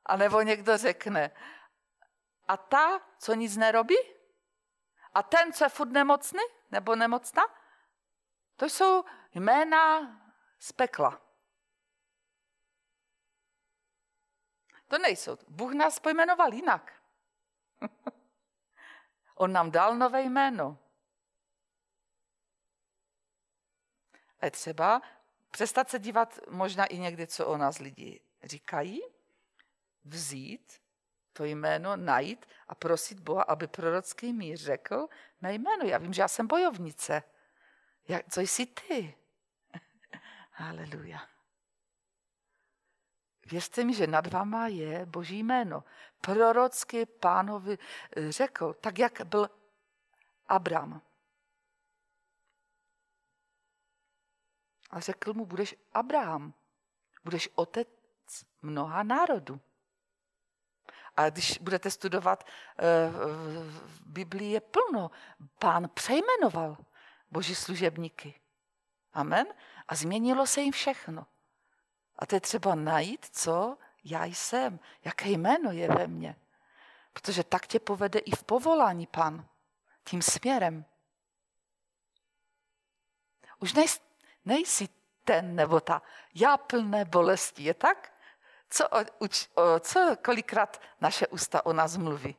A 0.05 0.17
nebo 0.17 0.41
někdo 0.41 0.77
řekne, 0.77 1.31
a 2.47 2.57
ta, 2.57 3.01
co 3.19 3.33
nic 3.33 3.57
nerobí? 3.57 3.95
A 5.13 5.23
ten, 5.23 5.53
co 5.53 5.63
je 5.63 5.69
furt 5.69 5.91
nemocný 5.91 6.43
nebo 6.71 6.95
nemocná? 6.95 7.43
To 8.55 8.65
jsou 8.65 9.05
jména 9.33 10.01
z 10.59 10.71
pekla. 10.71 11.30
To 14.91 14.97
nejsou. 14.97 15.37
Bůh 15.47 15.73
nás 15.73 15.99
pojmenoval 15.99 16.53
jinak. 16.53 16.93
On 19.35 19.51
nám 19.51 19.71
dal 19.71 19.95
nové 19.95 20.21
jméno. 20.21 20.77
A 24.39 24.45
je 24.45 24.51
třeba 24.51 25.01
přestat 25.51 25.89
se 25.89 25.99
dívat 25.99 26.39
možná 26.49 26.85
i 26.85 26.97
někdy, 26.97 27.27
co 27.27 27.47
o 27.47 27.57
nás 27.57 27.79
lidi 27.79 28.21
říkají, 28.43 29.01
vzít 30.05 30.81
to 31.33 31.43
jméno, 31.43 31.95
najít 31.95 32.45
a 32.67 32.75
prosit 32.75 33.19
Boha, 33.19 33.43
aby 33.43 33.67
prorocký 33.67 34.33
mír 34.33 34.57
řekl 34.57 35.07
mé 35.41 35.53
jméno. 35.53 35.85
Já 35.85 35.97
vím, 35.97 36.13
že 36.13 36.21
já 36.21 36.27
jsem 36.27 36.47
bojovnice. 36.47 37.23
Jak, 38.07 38.33
co 38.33 38.41
jsi 38.41 38.65
ty? 38.65 39.17
Haleluja. 40.51 41.30
Věřte 43.51 43.83
mi, 43.83 43.93
že 43.93 44.07
nad 44.07 44.27
váma 44.27 44.67
je 44.67 45.05
Boží 45.05 45.43
jméno. 45.43 45.83
Prorocky 46.21 47.05
pánovi 47.05 47.77
eh, 48.17 48.31
řekl, 48.31 48.73
tak 48.73 48.99
jak 48.99 49.21
byl 49.21 49.49
Abram. 50.47 51.01
A 54.89 54.99
řekl 54.99 55.33
mu, 55.33 55.45
budeš 55.45 55.75
Abraham, 55.93 56.53
budeš 57.23 57.49
otec 57.55 57.87
mnoha 58.61 59.03
národů. 59.03 59.59
A 61.17 61.29
když 61.29 61.57
budete 61.57 61.91
studovat 61.91 62.43
eh, 62.43 63.09
v 63.85 64.01
Biblii, 64.05 64.51
je 64.51 64.61
plno. 64.61 65.11
Pán 65.59 65.89
přejmenoval 65.89 66.77
boží 67.31 67.55
služebníky. 67.55 68.41
Amen. 69.13 69.47
A 69.87 69.95
změnilo 69.95 70.47
se 70.47 70.61
jim 70.61 70.71
všechno. 70.71 71.25
A 72.21 72.25
to 72.25 72.35
je 72.35 72.41
třeba 72.41 72.75
najít, 72.75 73.25
co 73.31 73.77
já 74.03 74.25
jsem, 74.25 74.79
jaké 75.05 75.29
jméno 75.29 75.71
je 75.71 75.87
ve 75.87 76.07
mně. 76.07 76.35
Protože 77.13 77.43
tak 77.43 77.67
tě 77.67 77.79
povede 77.79 78.19
i 78.19 78.31
v 78.31 78.43
povolání, 78.43 79.07
pan, 79.07 79.45
tím 80.03 80.21
směrem. 80.21 80.85
Už 83.59 83.73
nej, 83.73 83.85
nejsi 84.45 84.89
ten 85.23 85.55
nebo 85.55 85.79
ta 85.79 86.01
já 86.35 86.57
plné 86.57 87.05
bolesti, 87.05 87.63
je 87.63 87.73
tak? 87.73 88.13
Co, 88.69 88.87
uč, 89.19 89.49
co 89.79 90.15
kolikrát 90.25 90.81
naše 91.01 91.27
ústa 91.27 91.65
o 91.65 91.73
nás 91.73 91.97
mluví? 91.97 92.35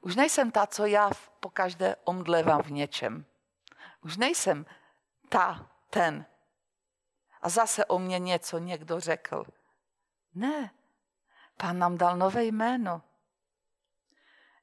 Už 0.00 0.16
nejsem 0.16 0.50
ta, 0.50 0.66
co 0.66 0.86
já 0.86 1.10
po 1.40 1.50
každé 1.50 1.96
omdlevám 2.04 2.62
v 2.62 2.70
něčem. 2.70 3.24
Už 4.02 4.16
nejsem 4.16 4.66
ta, 5.28 5.70
ten, 5.90 6.26
a 7.42 7.48
zase 7.48 7.84
o 7.84 7.98
mě 7.98 8.18
něco 8.18 8.58
někdo 8.58 9.00
řekl. 9.00 9.44
Ne, 10.34 10.70
pán 11.56 11.78
nám 11.78 11.98
dal 11.98 12.16
nové 12.16 12.44
jméno. 12.44 13.02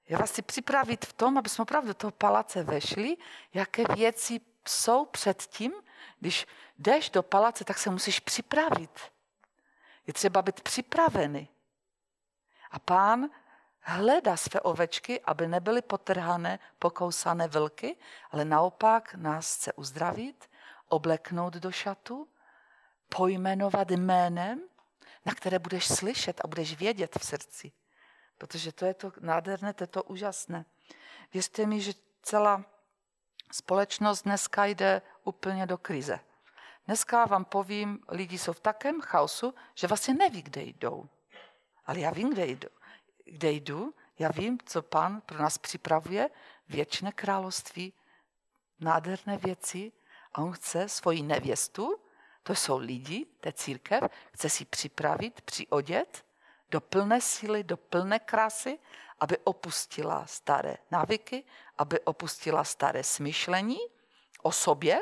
Já 0.10 0.18
vás 0.18 0.32
chci 0.32 0.42
připravit 0.42 1.06
v 1.06 1.14
tom, 1.14 1.38
aby 1.38 1.50
jsme 1.50 1.62
opravdu 1.62 1.88
do 1.88 1.94
toho 1.94 2.12
palace 2.12 2.64
vešli, 2.64 3.18
jaké 3.54 3.84
věci 3.96 4.42
jsou 4.68 5.06
před 5.06 5.42
tím, 5.42 5.74
když 6.20 6.48
jdeš 6.78 7.10
do 7.10 7.24
palace, 7.24 7.64
tak 7.64 7.78
se 7.78 7.90
musíš 7.90 8.20
připravit. 8.20 9.00
Je 10.08 10.14
třeba 10.14 10.42
být 10.42 10.62
připravený. 10.62 11.50
A 12.72 12.80
pán 12.80 13.30
hledá 13.82 14.38
své 14.38 14.62
ovečky, 14.62 15.22
aby 15.22 15.48
nebyly 15.48 15.82
potrhané, 15.82 16.60
pokousané 16.80 17.48
vlky, 17.48 17.98
ale 18.32 18.46
naopak 18.46 19.14
nás 19.14 19.56
chce 19.56 19.74
uzdravit, 19.74 20.50
obleknout 20.88 21.54
do 21.54 21.72
šatu 21.72 22.28
pojmenovat 23.10 23.92
jménem, 23.92 24.62
na 25.26 25.34
které 25.34 25.60
budeš 25.60 25.88
slyšet 25.88 26.42
a 26.44 26.48
budeš 26.48 26.78
vědět 26.78 27.18
v 27.20 27.26
srdci. 27.26 27.72
Protože 28.38 28.72
to 28.72 28.86
je 28.86 28.94
to 28.94 29.12
nádherné, 29.20 29.74
to 29.74 29.84
je 29.84 29.88
to 29.88 30.04
úžasné. 30.04 30.66
Věřte 31.34 31.66
mi, 31.66 31.82
že 31.82 31.94
celá 32.22 32.66
společnost 33.52 34.22
dneska 34.22 34.66
jde 34.66 35.02
úplně 35.24 35.66
do 35.66 35.78
krize. 35.78 36.20
Dneska 36.86 37.26
vám 37.26 37.46
povím, 37.46 38.00
lidi 38.10 38.38
jsou 38.38 38.54
v 38.54 38.60
takém 38.60 39.02
chaosu, 39.02 39.54
že 39.76 39.88
vlastně 39.88 40.14
neví, 40.14 40.42
kde 40.42 40.62
jdou. 40.62 41.10
Ale 41.86 42.00
já 42.00 42.12
vím, 42.12 42.30
kde 42.30 42.46
jdu. 42.46 42.70
Kde 43.26 43.52
jdu, 43.52 43.94
já 44.20 44.32
vím, 44.32 44.58
co 44.66 44.82
pán 44.82 45.22
pro 45.22 45.38
nás 45.38 45.58
připravuje, 45.58 46.30
věčné 46.70 47.12
království, 47.12 47.94
nádherné 48.80 49.38
věci 49.38 49.92
a 50.34 50.42
on 50.42 50.52
chce 50.52 50.90
svoji 50.90 51.22
nevěstu, 51.22 52.00
to 52.48 52.56
jsou 52.56 52.78
lidi, 52.78 53.26
je 53.46 53.54
církev, 53.54 54.04
chce 54.34 54.50
si 54.50 54.66
připravit, 54.66 55.42
přiodět 55.42 56.26
do 56.72 56.82
plné 56.82 57.22
síly, 57.22 57.64
do 57.64 57.78
plné 57.78 58.20
krásy, 58.20 58.80
aby 59.20 59.38
opustila 59.44 60.26
staré 60.26 60.78
návyky, 60.92 61.44
aby 61.78 62.00
opustila 62.00 62.64
staré 62.64 63.04
smýšlení 63.04 63.78
o 64.42 64.52
sobě, 64.52 65.00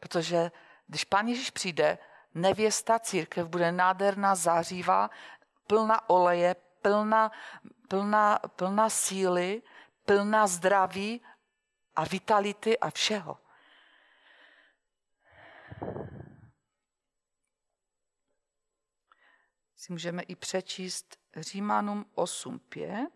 protože 0.00 0.50
když 0.86 1.04
pán 1.04 1.28
Ježíš 1.28 1.50
přijde, 1.50 1.98
nevěsta 2.34 2.98
církev 2.98 3.46
bude 3.46 3.72
nádherná, 3.72 4.34
zářivá, 4.34 5.10
plná 5.66 6.10
oleje, 6.10 6.56
plná, 6.82 7.32
plná, 7.88 8.38
plná 8.38 8.90
síly, 8.90 9.62
plná 10.06 10.46
zdraví 10.46 11.22
a 11.96 12.04
vitality 12.04 12.78
a 12.78 12.90
všeho. 12.90 13.43
Si 19.84 19.92
můžeme 19.92 20.22
i 20.22 20.34
přečíst 20.34 21.16
Římanům 21.36 22.06
8.5. 22.14 23.08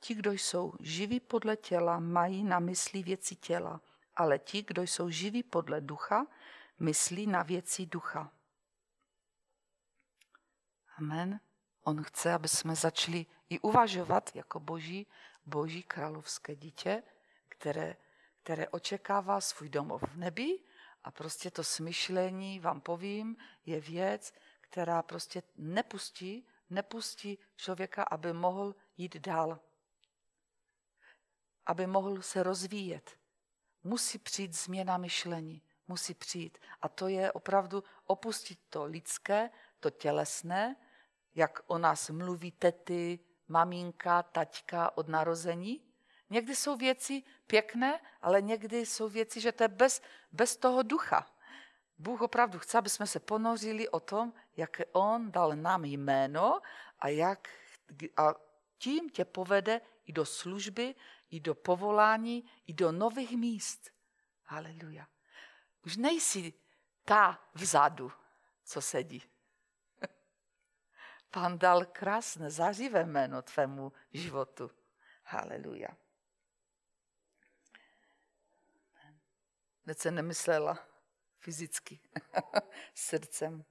Ti, 0.00 0.14
kdo 0.14 0.32
jsou 0.32 0.72
živí 0.80 1.20
podle 1.20 1.56
těla, 1.56 2.00
mají 2.00 2.44
na 2.44 2.58
mysli 2.58 3.02
věci 3.02 3.36
těla, 3.36 3.80
ale 4.16 4.38
ti, 4.38 4.62
kdo 4.62 4.82
jsou 4.82 5.10
živí 5.10 5.42
podle 5.42 5.80
ducha, 5.80 6.26
myslí 6.78 7.26
na 7.26 7.42
věci 7.42 7.86
ducha. 7.86 8.32
Amen. 10.98 11.40
On 11.82 12.02
chce, 12.02 12.32
aby 12.32 12.48
jsme 12.48 12.74
začali 12.74 13.26
i 13.48 13.60
uvažovat 13.60 14.30
jako 14.34 14.60
boží, 14.60 15.06
boží 15.46 15.82
královské 15.82 16.56
dítě, 16.56 17.02
které, 17.48 17.96
které 18.42 18.68
očekává 18.68 19.40
svůj 19.40 19.68
domov 19.68 20.02
v 20.02 20.16
nebi 20.16 20.58
a 21.04 21.10
prostě 21.10 21.50
to 21.50 21.64
smyšlení, 21.64 22.60
vám 22.60 22.80
povím, 22.80 23.36
je 23.66 23.80
věc, 23.80 24.34
která 24.60 25.02
prostě 25.02 25.42
nepustí, 25.56 26.46
nepustí 26.70 27.38
člověka, 27.56 28.02
aby 28.02 28.32
mohl 28.32 28.74
jít 28.96 29.16
dál 29.16 29.60
aby 31.70 31.86
mohl 31.86 32.22
se 32.22 32.42
rozvíjet. 32.42 33.18
Musí 33.84 34.18
přijít 34.18 34.54
změna 34.54 34.96
myšlení, 34.96 35.62
musí 35.88 36.14
přijít. 36.14 36.58
A 36.82 36.88
to 36.88 37.08
je 37.08 37.32
opravdu 37.32 37.84
opustit 38.06 38.58
to 38.70 38.84
lidské, 38.84 39.50
to 39.80 39.90
tělesné, 39.90 40.76
jak 41.34 41.60
o 41.66 41.78
nás 41.78 42.10
mluví 42.10 42.52
tety, 42.52 43.18
maminka, 43.48 44.22
taťka 44.22 44.96
od 44.96 45.08
narození. 45.08 45.84
Někdy 46.30 46.56
jsou 46.56 46.76
věci 46.76 47.22
pěkné, 47.46 48.00
ale 48.22 48.42
někdy 48.42 48.86
jsou 48.86 49.08
věci, 49.08 49.40
že 49.40 49.52
to 49.52 49.64
je 49.64 49.68
bez, 49.68 50.02
bez 50.32 50.56
toho 50.56 50.82
ducha. 50.82 51.26
Bůh 51.98 52.20
opravdu 52.20 52.58
chce, 52.58 52.78
aby 52.78 52.88
jsme 52.88 53.06
se 53.06 53.20
ponořili 53.20 53.88
o 53.88 54.00
tom, 54.00 54.32
jak 54.56 54.80
On 54.92 55.30
dal 55.30 55.56
nám 55.56 55.84
jméno 55.84 56.60
a 56.98 57.08
jak 57.08 57.48
a 58.16 58.34
tím 58.78 59.10
tě 59.10 59.24
povede 59.24 59.80
i 60.04 60.12
do 60.12 60.26
služby, 60.26 60.94
i 61.30 61.40
do 61.40 61.54
povolání, 61.54 62.50
i 62.66 62.72
do 62.72 62.92
nových 62.92 63.36
míst. 63.36 63.90
Haleluja. 64.44 65.06
Už 65.86 65.96
nejsi 65.96 66.52
ta 67.04 67.40
vzadu, 67.54 68.12
co 68.64 68.80
sedí. 68.80 69.22
Pán 71.30 71.58
dal 71.58 71.84
krásné, 71.84 72.50
zářivé 72.50 73.04
jméno 73.04 73.42
tvému 73.42 73.92
životu. 74.12 74.70
Haleluja. 75.24 75.88
Se 79.92 80.10
nemyslela 80.10 80.86
fyzicky, 81.38 82.00
srdcem. 82.94 83.64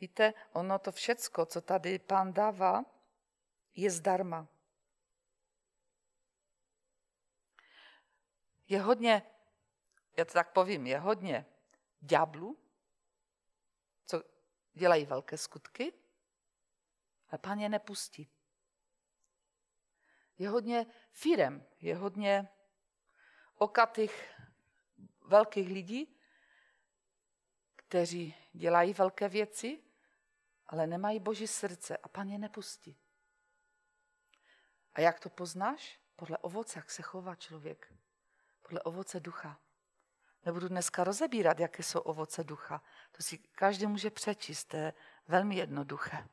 Víte, 0.00 0.34
ono 0.52 0.78
to 0.78 0.92
všecko, 0.92 1.46
co 1.46 1.60
tady 1.60 1.98
pán 1.98 2.32
dává, 2.32 2.84
je 3.74 3.90
zdarma. 3.90 4.48
je 8.68 8.80
hodně, 8.80 9.22
já 10.16 10.24
to 10.24 10.32
tak 10.32 10.52
povím, 10.52 10.86
je 10.86 10.98
hodně 10.98 11.46
ďáblů, 12.00 12.58
co 14.06 14.22
dělají 14.74 15.06
velké 15.06 15.38
skutky, 15.38 15.92
ale 17.28 17.38
pán 17.38 17.58
je 17.58 17.68
nepustí. 17.68 18.30
Je 20.38 20.48
hodně 20.48 20.86
firem, 21.12 21.66
je 21.80 21.96
hodně 21.96 22.48
okatých 23.54 24.34
velkých 25.20 25.68
lidí, 25.68 26.20
kteří 27.76 28.34
dělají 28.52 28.92
velké 28.92 29.28
věci, 29.28 29.82
ale 30.66 30.86
nemají 30.86 31.20
boží 31.20 31.46
srdce 31.46 31.96
a 31.96 32.08
pán 32.08 32.28
je 32.28 32.38
nepustí. 32.38 32.98
A 34.92 35.00
jak 35.00 35.20
to 35.20 35.30
poznáš? 35.30 36.00
Podle 36.16 36.38
ovoce, 36.38 36.78
jak 36.78 36.90
se 36.90 37.02
chová 37.02 37.34
člověk 37.34 37.92
podle 38.66 38.82
ovoce 38.82 39.20
ducha. 39.20 39.60
Nebudu 40.44 40.68
dneska 40.68 41.04
rozebírat, 41.04 41.60
jaké 41.60 41.82
jsou 41.82 42.00
ovoce 42.00 42.44
ducha. 42.44 42.82
To 43.12 43.22
si 43.22 43.38
každý 43.38 43.86
může 43.86 44.10
přečíst, 44.10 44.64
to 44.64 44.76
je 44.76 44.92
velmi 45.28 45.56
jednoduché. 45.56 46.28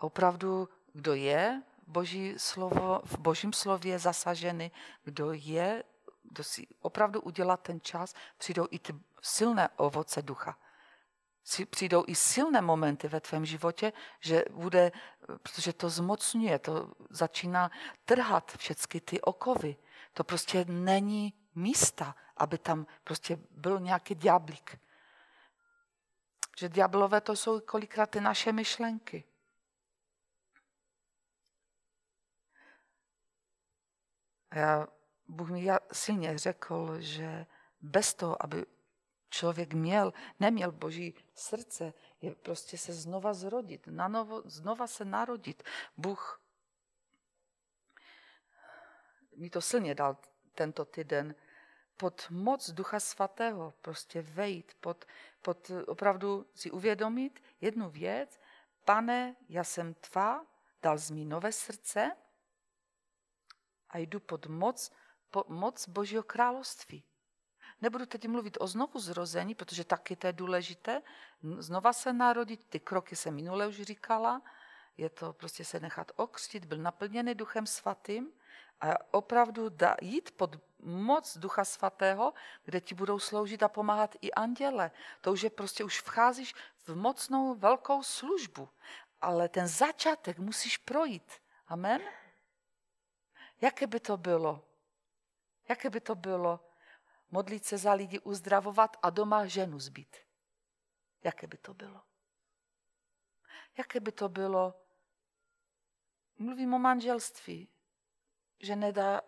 A 0.00 0.02
opravdu, 0.02 0.68
kdo 0.92 1.14
je 1.14 1.62
boží 1.86 2.34
slovo, 2.36 3.00
v 3.04 3.18
božím 3.18 3.52
slově 3.52 3.98
zasažený, 3.98 4.72
kdo 5.04 5.32
je, 5.32 5.84
kdo 6.22 6.44
si 6.44 6.66
opravdu 6.80 7.20
udělá 7.20 7.56
ten 7.56 7.80
čas, 7.80 8.14
přijdou 8.38 8.66
i 8.70 8.78
ty 8.78 8.94
silné 9.22 9.68
ovoce 9.76 10.22
ducha. 10.22 10.56
Přijdou 11.70 12.04
i 12.06 12.14
silné 12.14 12.60
momenty 12.60 13.08
ve 13.08 13.20
tvém 13.20 13.46
životě, 13.46 13.92
že 14.20 14.44
bude, 14.50 14.92
protože 15.42 15.72
to 15.72 15.90
zmocňuje, 15.90 16.58
to 16.58 16.92
začíná 17.10 17.70
trhat 18.04 18.52
všechny 18.56 19.00
ty 19.00 19.20
okovy 19.20 19.76
to 20.14 20.24
prostě 20.24 20.64
není 20.68 21.34
místa, 21.54 22.16
aby 22.36 22.58
tam 22.58 22.86
prostě 23.04 23.38
byl 23.50 23.80
nějaký 23.80 24.14
diablík. 24.14 24.78
Že 26.58 26.68
diablové 26.68 27.20
to 27.20 27.36
jsou 27.36 27.60
kolikrát 27.60 28.10
ty 28.10 28.20
naše 28.20 28.52
myšlenky. 28.52 29.24
Já, 34.54 34.88
Bůh 35.28 35.50
mi 35.50 35.70
silně 35.92 36.38
řekl, 36.38 37.00
že 37.00 37.46
bez 37.80 38.14
toho, 38.14 38.42
aby 38.42 38.66
člověk 39.30 39.74
měl, 39.74 40.12
neměl 40.40 40.72
boží 40.72 41.14
srdce, 41.34 41.92
je 42.20 42.34
prostě 42.34 42.78
se 42.78 42.92
znova 42.92 43.34
zrodit, 43.34 43.86
nanovo, 43.86 44.42
znova 44.44 44.86
se 44.86 45.04
narodit. 45.04 45.62
Bůh 45.96 46.40
mi 49.36 49.50
to 49.50 49.60
silně 49.60 49.94
dal 49.94 50.16
tento 50.54 50.84
týden, 50.84 51.34
pod 51.96 52.26
moc 52.30 52.70
Ducha 52.70 53.00
Svatého 53.00 53.74
prostě 53.82 54.22
vejít, 54.22 54.74
pod, 54.80 55.04
pod 55.42 55.70
opravdu 55.86 56.46
si 56.54 56.70
uvědomit 56.70 57.42
jednu 57.60 57.90
věc, 57.90 58.40
pane, 58.84 59.36
já 59.48 59.64
jsem 59.64 59.94
tvá, 59.94 60.46
dal 60.82 60.98
jsi 60.98 61.12
mi 61.12 61.24
nové 61.24 61.52
srdce 61.52 62.16
a 63.90 63.98
jdu 63.98 64.20
pod 64.20 64.46
moc, 64.46 64.92
pod 65.30 65.48
moc 65.48 65.88
Božího 65.88 66.22
království. 66.22 67.04
Nebudu 67.80 68.06
teď 68.06 68.28
mluvit 68.28 68.56
o 68.60 68.66
znovu 68.66 69.00
zrození, 69.00 69.54
protože 69.54 69.84
taky 69.84 70.16
to 70.16 70.26
je 70.26 70.32
důležité. 70.32 71.02
Znova 71.58 71.92
se 71.92 72.12
narodit, 72.12 72.66
ty 72.68 72.80
kroky 72.80 73.16
se 73.16 73.30
minule 73.30 73.66
už 73.66 73.82
říkala, 73.82 74.42
je 74.96 75.10
to 75.10 75.32
prostě 75.32 75.64
se 75.64 75.80
nechat 75.80 76.12
okřtit, 76.16 76.64
byl 76.64 76.78
naplněný 76.78 77.34
Duchem 77.34 77.66
Svatým 77.66 78.32
a 78.80 79.14
opravdu 79.14 79.68
dá, 79.68 79.96
jít 80.02 80.30
pod 80.30 80.56
moc 80.82 81.38
Ducha 81.38 81.64
Svatého, 81.64 82.34
kde 82.64 82.80
ti 82.80 82.94
budou 82.94 83.18
sloužit 83.18 83.62
a 83.62 83.68
pomáhat 83.68 84.16
i 84.20 84.32
anděle. 84.32 84.90
To 85.20 85.32
už 85.32 85.42
je 85.42 85.50
prostě, 85.50 85.84
už 85.84 86.00
vcházíš 86.00 86.54
v 86.86 86.96
mocnou 86.96 87.54
velkou 87.54 88.02
službu. 88.02 88.68
Ale 89.20 89.48
ten 89.48 89.68
začátek 89.68 90.38
musíš 90.38 90.76
projít. 90.76 91.32
Amen? 91.68 92.00
Jaké 93.60 93.86
by 93.86 94.00
to 94.00 94.16
bylo? 94.16 94.68
Jaké 95.68 95.90
by 95.90 96.00
to 96.00 96.14
bylo 96.14 96.70
modlit 97.30 97.64
se 97.64 97.78
za 97.78 97.92
lidi, 97.92 98.18
uzdravovat 98.18 98.96
a 99.02 99.10
doma 99.10 99.46
ženu 99.46 99.78
zbyt? 99.78 100.16
Jaké 101.24 101.46
by 101.46 101.56
to 101.56 101.74
bylo? 101.74 102.02
Jaké 103.78 104.00
by 104.00 104.12
to 104.12 104.28
bylo? 104.28 104.74
Mluvím 106.38 106.74
o 106.74 106.78
manželství 106.78 107.68
že 108.60 108.76
nedá 108.76 109.20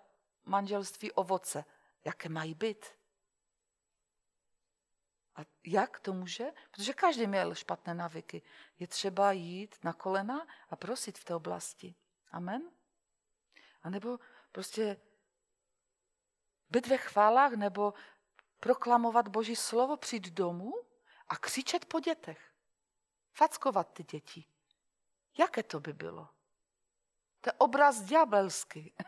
manželství 0.45 1.13
ovoce, 1.13 1.65
jaké 2.05 2.29
mají 2.29 2.55
být. 2.55 2.87
A 5.37 5.41
jak 5.67 6.01
to 6.01 6.13
může? 6.13 6.45
Protože 6.71 6.93
každý 6.93 7.27
měl 7.27 7.55
špatné 7.55 7.95
navyky. 7.95 8.43
Je 8.79 8.87
třeba 8.87 9.33
jít 9.33 9.85
na 9.85 9.93
kolena 9.93 10.47
a 10.71 10.77
prosit 10.77 11.19
v 11.19 11.25
té 11.25 11.35
oblasti. 11.35 11.95
Amen? 12.31 12.71
A 13.83 13.91
nebo 13.91 14.19
prostě 14.53 15.01
být 16.71 16.87
ve 16.87 16.99
chválách, 16.99 17.53
nebo 17.53 17.95
proklamovat 18.61 19.29
Boží 19.29 19.57
slovo, 19.57 19.97
přijít 19.97 20.29
domů 20.29 20.73
a 21.29 21.37
křičet 21.37 21.85
po 21.85 22.01
dětech. 22.01 22.53
Fackovat 23.33 23.93
ty 23.93 24.05
děti. 24.05 24.45
Jaké 25.39 25.63
to 25.63 25.81
by 25.81 25.93
bylo? 25.93 26.29
To 27.41 27.49
je 27.49 27.53
obraz 27.53 28.03
ďábelský. 28.03 28.95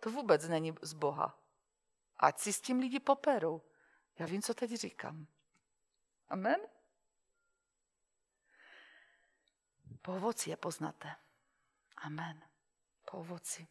To 0.00 0.10
vůbec 0.10 0.48
není 0.48 0.74
z 0.82 0.92
Boha. 0.92 1.38
Ať 2.16 2.38
si 2.38 2.52
s 2.52 2.60
tím 2.60 2.78
lidi 2.78 3.00
poperou. 3.00 3.62
Já 4.18 4.26
vím, 4.26 4.42
co 4.42 4.54
teď 4.54 4.70
říkám. 4.70 5.26
Amen? 6.28 6.60
Po 10.02 10.14
ovoci 10.16 10.50
je 10.50 10.56
poznáte. 10.56 11.16
Amen. 11.96 12.42
Po 13.04 13.18
ovoci. 13.18 13.68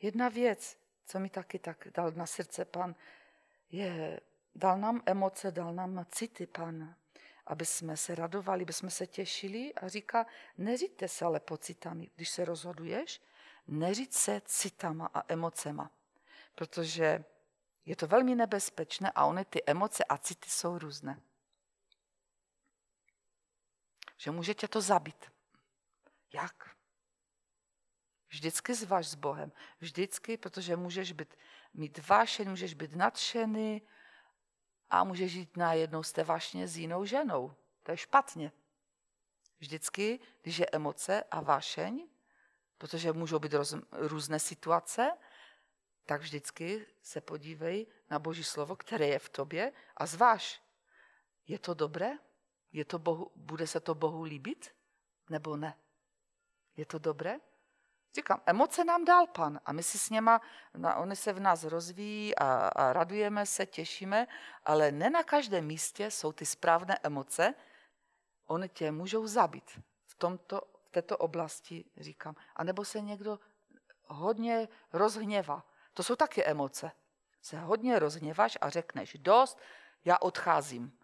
Jedna 0.00 0.28
věc, 0.28 0.78
co 1.06 1.18
mi 1.18 1.30
taky 1.30 1.58
tak 1.58 1.88
dal 1.94 2.10
na 2.10 2.26
srdce 2.26 2.64
pan, 2.64 2.94
je, 3.70 4.20
dal 4.54 4.78
nám 4.78 5.02
emoce, 5.06 5.50
dal 5.50 5.74
nám 5.74 6.06
city 6.10 6.46
pan, 6.46 6.94
aby 7.46 7.66
jsme 7.66 7.96
se 7.96 8.14
radovali, 8.14 8.62
aby 8.62 8.72
jsme 8.72 8.90
se 8.90 9.06
těšili 9.06 9.74
a 9.74 9.88
říká, 9.88 10.26
neříďte 10.58 11.08
se 11.08 11.24
ale 11.24 11.40
pocitami, 11.40 12.10
když 12.16 12.30
se 12.30 12.44
rozhoduješ, 12.44 13.22
neříď 13.68 14.12
se 14.12 14.42
citama 14.44 15.10
a 15.14 15.32
emocema, 15.32 15.90
protože 16.54 17.24
je 17.86 17.96
to 17.96 18.06
velmi 18.06 18.34
nebezpečné 18.34 19.10
a 19.14 19.24
ony 19.24 19.44
ty 19.44 19.62
emoce 19.66 20.04
a 20.04 20.18
city 20.18 20.50
jsou 20.50 20.78
různé. 20.78 21.20
Že 24.16 24.30
můžete 24.30 24.68
to 24.68 24.80
zabít. 24.80 25.32
Jak? 26.32 26.75
Vždycky 28.28 28.74
zvaž 28.74 29.06
s 29.06 29.14
Bohem. 29.14 29.52
Vždycky, 29.80 30.36
protože 30.36 30.76
můžeš 30.76 31.12
být, 31.12 31.36
mít 31.74 32.08
vášeň, 32.08 32.50
můžeš 32.50 32.74
být 32.74 32.94
nadšený 32.94 33.82
a 34.90 35.04
můžeš 35.04 35.32
jít 35.32 35.56
najednou 35.56 36.02
z 36.02 36.12
té 36.12 36.24
vášně 36.24 36.68
s 36.68 36.76
jinou 36.76 37.04
ženou. 37.04 37.54
To 37.82 37.90
je 37.90 37.96
špatně. 37.96 38.52
Vždycky, 39.58 40.20
když 40.42 40.58
je 40.58 40.66
emoce 40.72 41.22
a 41.22 41.40
vášeň, 41.40 42.08
protože 42.78 43.12
můžou 43.12 43.38
být 43.38 43.54
roz, 43.54 43.74
různé 43.92 44.38
situace, 44.38 45.10
tak 46.06 46.20
vždycky 46.20 46.86
se 47.02 47.20
podívej 47.20 47.86
na 48.10 48.18
Boží 48.18 48.44
slovo, 48.44 48.76
které 48.76 49.06
je 49.06 49.18
v 49.18 49.28
tobě 49.28 49.72
a 49.96 50.06
zváž, 50.06 50.62
je 51.46 51.58
to 51.58 51.74
dobré? 51.74 52.10
Je 52.72 52.84
to 52.84 52.98
Bohu, 52.98 53.32
bude 53.36 53.66
se 53.66 53.80
to 53.80 53.94
Bohu 53.94 54.22
líbit? 54.22 54.74
Nebo 55.30 55.56
ne? 55.56 55.78
Je 56.76 56.86
to 56.86 56.98
dobré? 56.98 57.40
Říkám, 58.16 58.40
emoce 58.46 58.84
nám 58.84 59.04
dal 59.04 59.26
pan 59.26 59.60
a 59.64 59.72
my 59.72 59.82
si 59.82 59.98
s 59.98 60.10
něma, 60.10 60.40
na, 60.74 60.96
oni 60.96 61.16
se 61.16 61.32
v 61.32 61.40
nás 61.40 61.64
rozvíjí 61.64 62.36
a, 62.36 62.68
a 62.68 62.92
radujeme 62.92 63.46
se, 63.46 63.66
těšíme, 63.66 64.26
ale 64.64 64.92
ne 64.92 65.10
na 65.10 65.22
každém 65.22 65.66
místě 65.66 66.10
jsou 66.10 66.32
ty 66.32 66.46
správné 66.46 66.98
emoce, 67.02 67.54
oni 68.46 68.68
tě 68.68 68.92
můžou 68.92 69.26
zabít. 69.26 69.80
V, 70.06 70.14
tomto, 70.14 70.60
v 70.86 70.90
této 70.90 71.16
oblasti 71.16 71.84
říkám. 71.96 72.34
A 72.56 72.64
nebo 72.64 72.84
se 72.84 73.00
někdo 73.00 73.38
hodně 74.06 74.68
rozhněvá. 74.92 75.64
To 75.94 76.02
jsou 76.02 76.16
taky 76.16 76.44
emoce. 76.44 76.92
Se 77.42 77.58
hodně 77.58 77.98
rozhněváš 77.98 78.58
a 78.60 78.70
řekneš, 78.70 79.16
dost, 79.20 79.58
já 80.04 80.18
odcházím. 80.18 80.98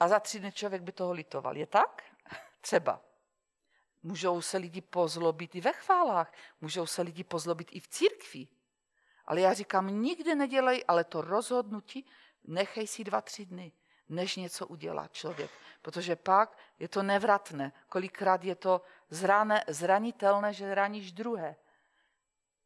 A 0.00 0.08
za 0.08 0.20
tři 0.20 0.40
dny 0.40 0.52
člověk 0.52 0.82
by 0.82 0.92
toho 0.92 1.12
litoval. 1.12 1.56
Je 1.56 1.66
tak? 1.66 2.02
Třeba. 2.60 3.09
Můžou 4.02 4.42
se 4.42 4.58
lidi 4.58 4.80
pozlobit 4.80 5.54
i 5.54 5.60
ve 5.60 5.72
chválách, 5.72 6.32
můžou 6.60 6.86
se 6.86 7.02
lidi 7.02 7.24
pozlobit 7.24 7.68
i 7.72 7.80
v 7.80 7.88
církvi. 7.88 8.48
Ale 9.26 9.40
já 9.40 9.52
říkám, 9.52 10.02
nikdy 10.02 10.34
nedělej, 10.34 10.84
ale 10.88 11.04
to 11.04 11.20
rozhodnutí 11.20 12.06
nechej 12.44 12.86
si 12.86 13.04
dva, 13.04 13.20
tři 13.20 13.46
dny, 13.46 13.72
než 14.08 14.36
něco 14.36 14.66
udělá 14.66 15.08
člověk. 15.08 15.50
Protože 15.82 16.16
pak 16.16 16.58
je 16.78 16.88
to 16.88 17.02
nevratné. 17.02 17.72
Kolikrát 17.88 18.44
je 18.44 18.54
to 18.54 18.82
zrané, 19.10 19.64
zranitelné, 19.68 20.52
že 20.52 20.74
raníš 20.74 21.12
druhé. 21.12 21.56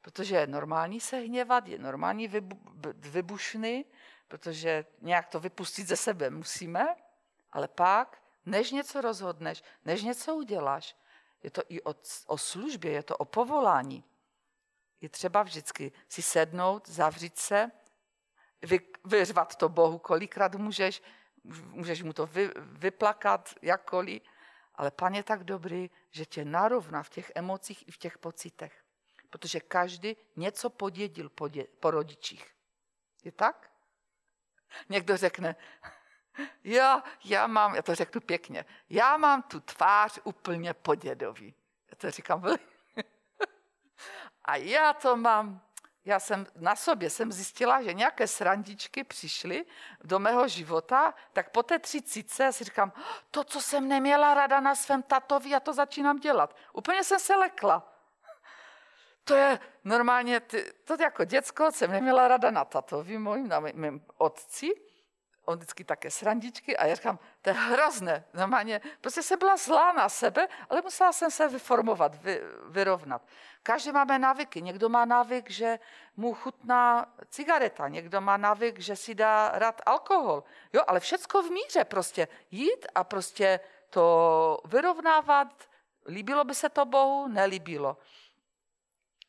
Protože 0.00 0.36
je 0.36 0.46
normální 0.46 1.00
se 1.00 1.16
hněvat, 1.16 1.68
je 1.68 1.78
normální 1.78 2.28
vybu, 2.28 2.60
vybušný, 2.94 3.84
protože 4.28 4.86
nějak 5.00 5.26
to 5.26 5.40
vypustit 5.40 5.86
ze 5.86 5.96
sebe 5.96 6.30
musíme, 6.30 6.96
ale 7.52 7.68
pak, 7.68 8.22
než 8.46 8.70
něco 8.70 9.00
rozhodneš, 9.00 9.62
než 9.84 10.02
něco 10.02 10.34
uděláš, 10.34 10.96
je 11.44 11.50
to 11.50 11.62
i 11.68 11.82
o, 11.82 11.94
o 12.26 12.38
službě, 12.38 12.92
je 12.92 13.02
to 13.02 13.16
o 13.16 13.24
povolání. 13.24 14.04
Je 15.00 15.08
třeba 15.08 15.42
vždycky 15.42 15.92
si 16.08 16.22
sednout, 16.22 16.88
zavřít 16.88 17.38
se, 17.38 17.70
vy, 18.62 18.80
vyřvat 19.04 19.56
to 19.56 19.68
Bohu, 19.68 19.98
kolikrát 19.98 20.54
můžeš, 20.54 21.02
můžeš 21.64 22.02
mu 22.02 22.12
to 22.12 22.26
vy, 22.26 22.50
vyplakat, 22.56 23.54
jakkoliv, 23.62 24.22
ale 24.74 24.90
Pan 24.90 25.14
je 25.14 25.22
tak 25.22 25.44
dobrý, 25.44 25.90
že 26.10 26.26
tě 26.26 26.44
narovná 26.44 27.02
v 27.02 27.10
těch 27.10 27.32
emocích 27.34 27.88
i 27.88 27.90
v 27.90 27.98
těch 27.98 28.18
pocitech. 28.18 28.84
Protože 29.30 29.60
každý 29.60 30.16
něco 30.36 30.70
podědil 30.70 31.28
po, 31.28 31.48
dě, 31.48 31.64
po 31.80 31.90
rodičích. 31.90 32.54
Je 33.24 33.32
tak? 33.32 33.70
Někdo 34.88 35.16
řekne, 35.16 35.56
já, 36.64 37.04
já 37.24 37.46
mám, 37.46 37.74
já 37.74 37.82
to 37.82 37.94
řeknu 37.94 38.20
pěkně, 38.20 38.64
já 38.90 39.16
mám 39.16 39.42
tu 39.42 39.60
tvář 39.60 40.18
úplně 40.24 40.74
po 40.74 40.94
dědovi. 40.94 41.54
Já 41.90 41.96
to 41.96 42.10
říkám 42.10 42.44
A 44.44 44.56
já 44.56 44.92
to 44.92 45.16
mám, 45.16 45.60
já 46.04 46.20
jsem 46.20 46.46
na 46.56 46.76
sobě 46.76 47.10
jsem 47.10 47.32
zjistila, 47.32 47.82
že 47.82 47.94
nějaké 47.94 48.26
srandičky 48.26 49.04
přišly 49.04 49.64
do 50.04 50.18
mého 50.18 50.48
života, 50.48 51.14
tak 51.32 51.50
po 51.50 51.62
té 51.62 51.78
třicíce 51.78 52.52
si 52.52 52.64
říkám, 52.64 52.92
to, 53.30 53.44
co 53.44 53.60
jsem 53.60 53.88
neměla 53.88 54.34
rada 54.34 54.60
na 54.60 54.74
svém 54.74 55.02
tatovi, 55.02 55.50
já 55.50 55.60
to 55.60 55.72
začínám 55.72 56.18
dělat. 56.18 56.56
Úplně 56.72 57.04
jsem 57.04 57.20
se 57.20 57.36
lekla. 57.36 57.90
To 59.24 59.34
je 59.34 59.60
normálně, 59.84 60.40
to 60.84 60.96
jako 61.00 61.24
děcko 61.24 61.72
jsem 61.72 61.90
neměla 61.90 62.28
rada 62.28 62.50
na 62.50 62.64
tatovi, 62.64 63.18
mojím, 63.18 63.48
na 63.48 63.60
mým 63.60 64.04
otci, 64.16 64.70
on 65.44 65.56
vždycky 65.56 65.84
také 65.84 66.10
srandičky 66.10 66.76
a 66.76 66.86
já 66.86 66.94
říkám, 66.94 67.18
to 67.42 67.50
je 67.50 67.54
hrozné, 67.54 68.24
normálně, 68.34 68.80
prostě 69.00 69.22
jsem 69.22 69.38
byla 69.38 69.56
zlá 69.56 69.92
na 69.92 70.08
sebe, 70.08 70.48
ale 70.70 70.82
musela 70.82 71.12
jsem 71.12 71.30
se 71.30 71.48
vyformovat, 71.48 72.14
vy, 72.14 72.40
vyrovnat. 72.68 73.22
Každý 73.62 73.92
máme 73.92 74.18
návyky, 74.18 74.62
někdo 74.62 74.88
má 74.88 75.04
návyk, 75.04 75.50
že 75.50 75.78
mu 76.16 76.34
chutná 76.34 77.06
cigareta, 77.28 77.88
někdo 77.88 78.20
má 78.20 78.36
návyk, 78.36 78.78
že 78.78 78.96
si 78.96 79.14
dá 79.14 79.50
rád 79.54 79.82
alkohol, 79.86 80.44
jo, 80.72 80.82
ale 80.86 81.00
všecko 81.00 81.42
v 81.42 81.50
míře, 81.50 81.84
prostě 81.84 82.28
jít 82.50 82.86
a 82.94 83.04
prostě 83.04 83.60
to 83.90 84.60
vyrovnávat, 84.64 85.68
líbilo 86.06 86.44
by 86.44 86.54
se 86.54 86.68
to 86.68 86.84
Bohu, 86.84 87.28
nelíbilo. 87.28 87.96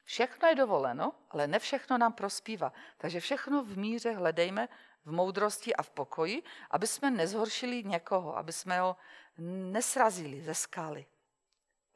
Všechno 0.03 0.47
je 0.47 0.55
dovoleno, 0.55 1.11
ale 1.31 1.47
ne 1.47 1.59
všechno 1.59 1.97
nám 1.97 2.13
prospívá. 2.13 2.73
Takže 2.97 3.19
všechno 3.19 3.63
v 3.63 3.77
míře 3.77 4.11
hledejme, 4.11 4.67
v 5.05 5.11
moudrosti 5.11 5.75
a 5.75 5.83
v 5.83 5.89
pokoji, 5.89 6.43
aby 6.71 6.87
jsme 6.87 7.11
nezhoršili 7.11 7.83
někoho, 7.83 8.37
aby 8.37 8.53
jsme 8.53 8.79
ho 8.79 8.97
nesrazili 9.37 10.41
ze 10.41 10.53
skály. 10.55 11.05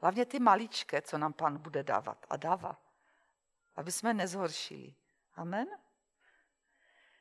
Hlavně 0.00 0.26
ty 0.26 0.38
maličké, 0.40 1.02
co 1.02 1.18
nám 1.18 1.32
pan 1.32 1.58
bude 1.58 1.82
dávat 1.82 2.26
a 2.30 2.36
dává. 2.36 2.80
Aby 3.76 3.92
jsme 3.92 4.14
nezhoršili. 4.14 4.94
Amen? 5.34 5.68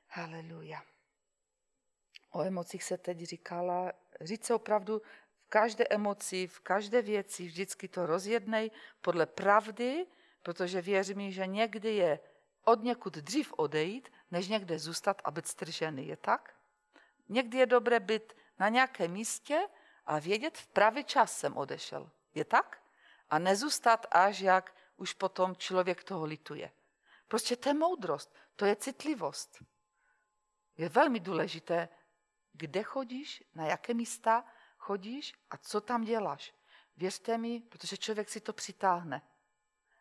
Haleluja. 0.08 0.84
O 2.32 2.44
emocích 2.44 2.84
se 2.84 2.98
teď 2.98 3.20
říkala, 3.20 3.92
říct 4.22 4.46
se 4.46 4.54
opravdu 4.54 5.02
v 5.46 5.50
každé 5.50 5.86
emoci, 5.90 6.48
v 6.48 6.60
každé 6.60 7.02
věci, 7.02 7.46
vždycky 7.46 7.88
to 7.88 8.06
rozjednej 8.06 8.72
podle 9.02 9.26
pravdy, 9.26 10.06
protože 10.44 10.82
věřím, 10.82 11.32
že 11.32 11.48
někdy 11.48 11.96
je 11.96 12.20
od 12.64 12.84
někud 12.84 13.14
dřív 13.14 13.54
odejít, 13.58 14.10
než 14.32 14.48
někde 14.48 14.80
zůstat 14.80 15.22
a 15.24 15.32
být 15.32 15.48
stržený. 15.48 16.08
Je 16.08 16.18
tak? 16.18 16.56
Někdy 17.30 17.58
je 17.58 17.66
dobré 17.66 18.00
být 18.00 18.34
na 18.60 18.70
nějakém 18.70 19.12
místě 19.12 19.68
a 20.06 20.20
vědět, 20.20 20.58
v 20.58 20.68
pravý 20.68 21.04
čas 21.04 21.38
jsem 21.38 21.58
odešel. 21.58 22.10
Je 22.36 22.46
tak? 22.46 22.82
A 23.30 23.40
nezůstat 23.40 24.06
až 24.12 24.40
jak 24.40 24.76
už 24.98 25.14
potom 25.14 25.56
člověk 25.56 26.04
toho 26.04 26.26
lituje. 26.26 26.72
Prostě 27.28 27.56
to 27.56 27.70
je 27.70 27.74
moudrost, 27.74 28.36
to 28.56 28.66
je 28.66 28.76
citlivost. 28.76 29.64
Je 30.78 30.90
velmi 30.90 31.20
důležité, 31.20 31.90
kde 32.54 32.84
chodíš, 32.84 33.44
na 33.56 33.66
jaké 33.66 33.94
místa 33.94 34.46
chodíš 34.78 35.34
a 35.50 35.58
co 35.58 35.82
tam 35.82 36.04
děláš. 36.04 36.54
Věřte 36.98 37.38
mi, 37.38 37.60
protože 37.60 37.98
člověk 37.98 38.30
si 38.30 38.40
to 38.40 38.54
přitáhne. 38.54 39.22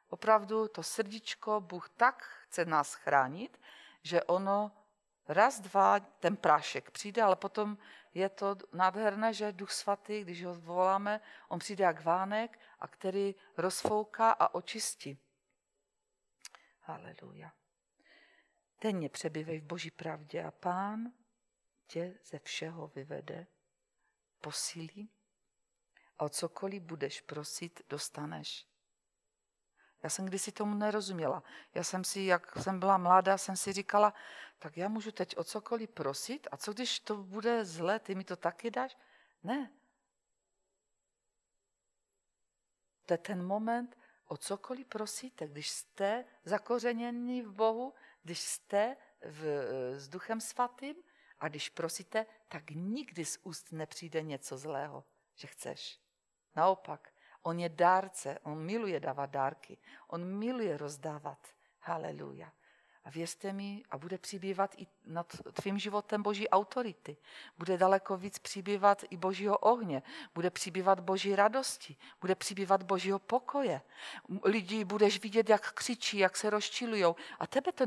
Opravdu 0.09 0.69
to 0.69 0.83
srdíčko 0.83 1.61
Bůh 1.61 1.89
tak 1.89 2.25
chce 2.25 2.65
nás 2.65 2.95
chránit, 2.95 3.61
že 4.03 4.23
ono 4.23 4.73
raz, 5.29 5.61
dva, 5.61 6.01
ten 6.01 6.37
prášek 6.37 6.91
přijde, 6.91 7.23
ale 7.23 7.37
potom 7.37 7.79
je 8.15 8.29
to 8.29 8.57
nádherné, 8.73 9.35
že 9.35 9.53
Duch 9.53 9.71
Svatý, 9.71 10.21
když 10.21 10.45
ho 10.45 10.55
voláme, 10.55 11.21
on 11.49 11.59
přijde 11.59 11.85
jak 11.85 12.05
vánek 12.05 12.59
a 12.81 12.89
který 12.89 13.35
rozfouká 13.57 14.31
a 14.31 14.55
očistí. 14.55 15.19
Haleluja. 16.81 17.53
Denně 18.81 19.09
přebývej 19.09 19.61
v 19.61 19.65
Boží 19.65 19.91
pravdě 19.91 20.45
a 20.45 20.51
Pán 20.51 21.13
tě 21.87 22.19
ze 22.25 22.39
všeho 22.39 22.89
vyvede, 22.89 23.47
posílí 24.41 25.11
a 26.19 26.25
o 26.25 26.29
cokoliv 26.29 26.83
budeš 26.83 27.21
prosit, 27.21 27.81
dostaneš. 27.89 28.67
Já 30.03 30.11
jsem 30.11 30.27
kdysi 30.27 30.53
tomu 30.53 30.75
nerozuměla. 30.75 31.43
Já 31.75 31.85
jsem 31.85 32.05
si, 32.05 32.21
jak 32.21 32.57
jsem 32.57 32.79
byla 32.79 32.99
mladá, 32.99 33.39
jsem 33.39 33.57
si 33.57 33.73
říkala, 33.73 34.15
tak 34.59 34.77
já 34.77 34.89
můžu 34.89 35.13
teď 35.13 35.37
o 35.37 35.45
cokoliv 35.45 35.91
prosit 35.91 36.49
a 36.51 36.57
co 36.57 36.73
když 36.73 37.01
to 37.01 37.17
bude 37.17 37.65
zlé, 37.65 37.99
ty 37.99 38.15
mi 38.15 38.25
to 38.25 38.37
taky 38.37 38.71
dáš? 38.71 38.97
Ne. 39.43 39.71
To 43.07 43.15
je 43.15 43.19
ten 43.19 43.47
moment, 43.47 43.99
o 44.27 44.37
cokoliv 44.37 44.87
prosíte, 44.87 45.49
když 45.49 45.71
jste 45.71 46.25
zakořeněni 46.45 47.43
v 47.43 47.53
Bohu, 47.53 47.95
když 48.23 48.41
jste 48.41 48.97
v, 49.23 49.45
s 49.99 50.09
Duchem 50.09 50.41
Svatým 50.41 50.97
a 51.39 51.49
když 51.49 51.69
prosíte, 51.69 52.27
tak 52.49 52.71
nikdy 52.71 53.25
z 53.25 53.39
úst 53.43 53.73
nepřijde 53.73 54.23
něco 54.23 54.59
zlého, 54.59 55.05
že 55.35 55.49
chceš. 55.49 56.01
Naopak, 56.57 57.13
on 57.43 57.59
je 57.59 57.69
dárce, 57.69 58.39
on 58.43 58.59
miluje 58.59 59.01
dávat 59.01 59.31
dárky, 59.31 59.79
on 60.09 60.25
miluje 60.25 60.77
rozdávat. 60.77 61.39
Haleluja. 61.81 62.53
A 63.09 63.11
věřte 63.11 63.53
mi, 63.53 63.83
a 63.91 63.99
bude 63.99 64.19
přibývat 64.19 64.75
i 64.77 64.87
nad 65.07 65.37
tvým 65.53 65.79
životem 65.79 66.23
boží 66.23 66.49
autority. 66.49 67.17
Bude 67.59 67.79
daleko 67.79 68.17
víc 68.17 68.39
přibývat 68.39 69.05
i 69.11 69.17
božího 69.17 69.59
ohně. 69.59 70.03
Bude 70.35 70.51
přibývat 70.51 71.01
boží 71.01 71.37
radosti. 71.37 71.97
Bude 72.21 72.35
přibývat 72.35 72.83
božího 72.83 73.19
pokoje. 73.19 73.81
Lidi 74.45 74.85
budeš 74.85 75.23
vidět, 75.23 75.49
jak 75.49 75.73
křičí, 75.73 76.19
jak 76.19 76.37
se 76.37 76.51
rozčilujou. 76.51 77.17
A 77.39 77.47
tebe 77.47 77.73
to 77.73 77.85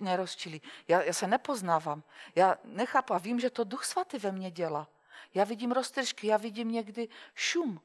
nerozčilí. 0.00 0.62
Já, 0.88 1.02
já 1.02 1.12
se 1.12 1.26
nepoznávám. 1.26 2.02
Já 2.34 2.56
nechápu 2.64 3.14
a 3.14 3.18
vím, 3.18 3.40
že 3.40 3.50
to 3.50 3.64
duch 3.64 3.84
svatý 3.84 4.18
ve 4.18 4.32
mně 4.32 4.50
dělá. 4.50 4.88
Já 5.34 5.44
vidím 5.44 5.72
roztržky, 5.72 6.26
já 6.26 6.36
vidím 6.36 6.70
někdy 6.70 7.08
šum, 7.34 7.80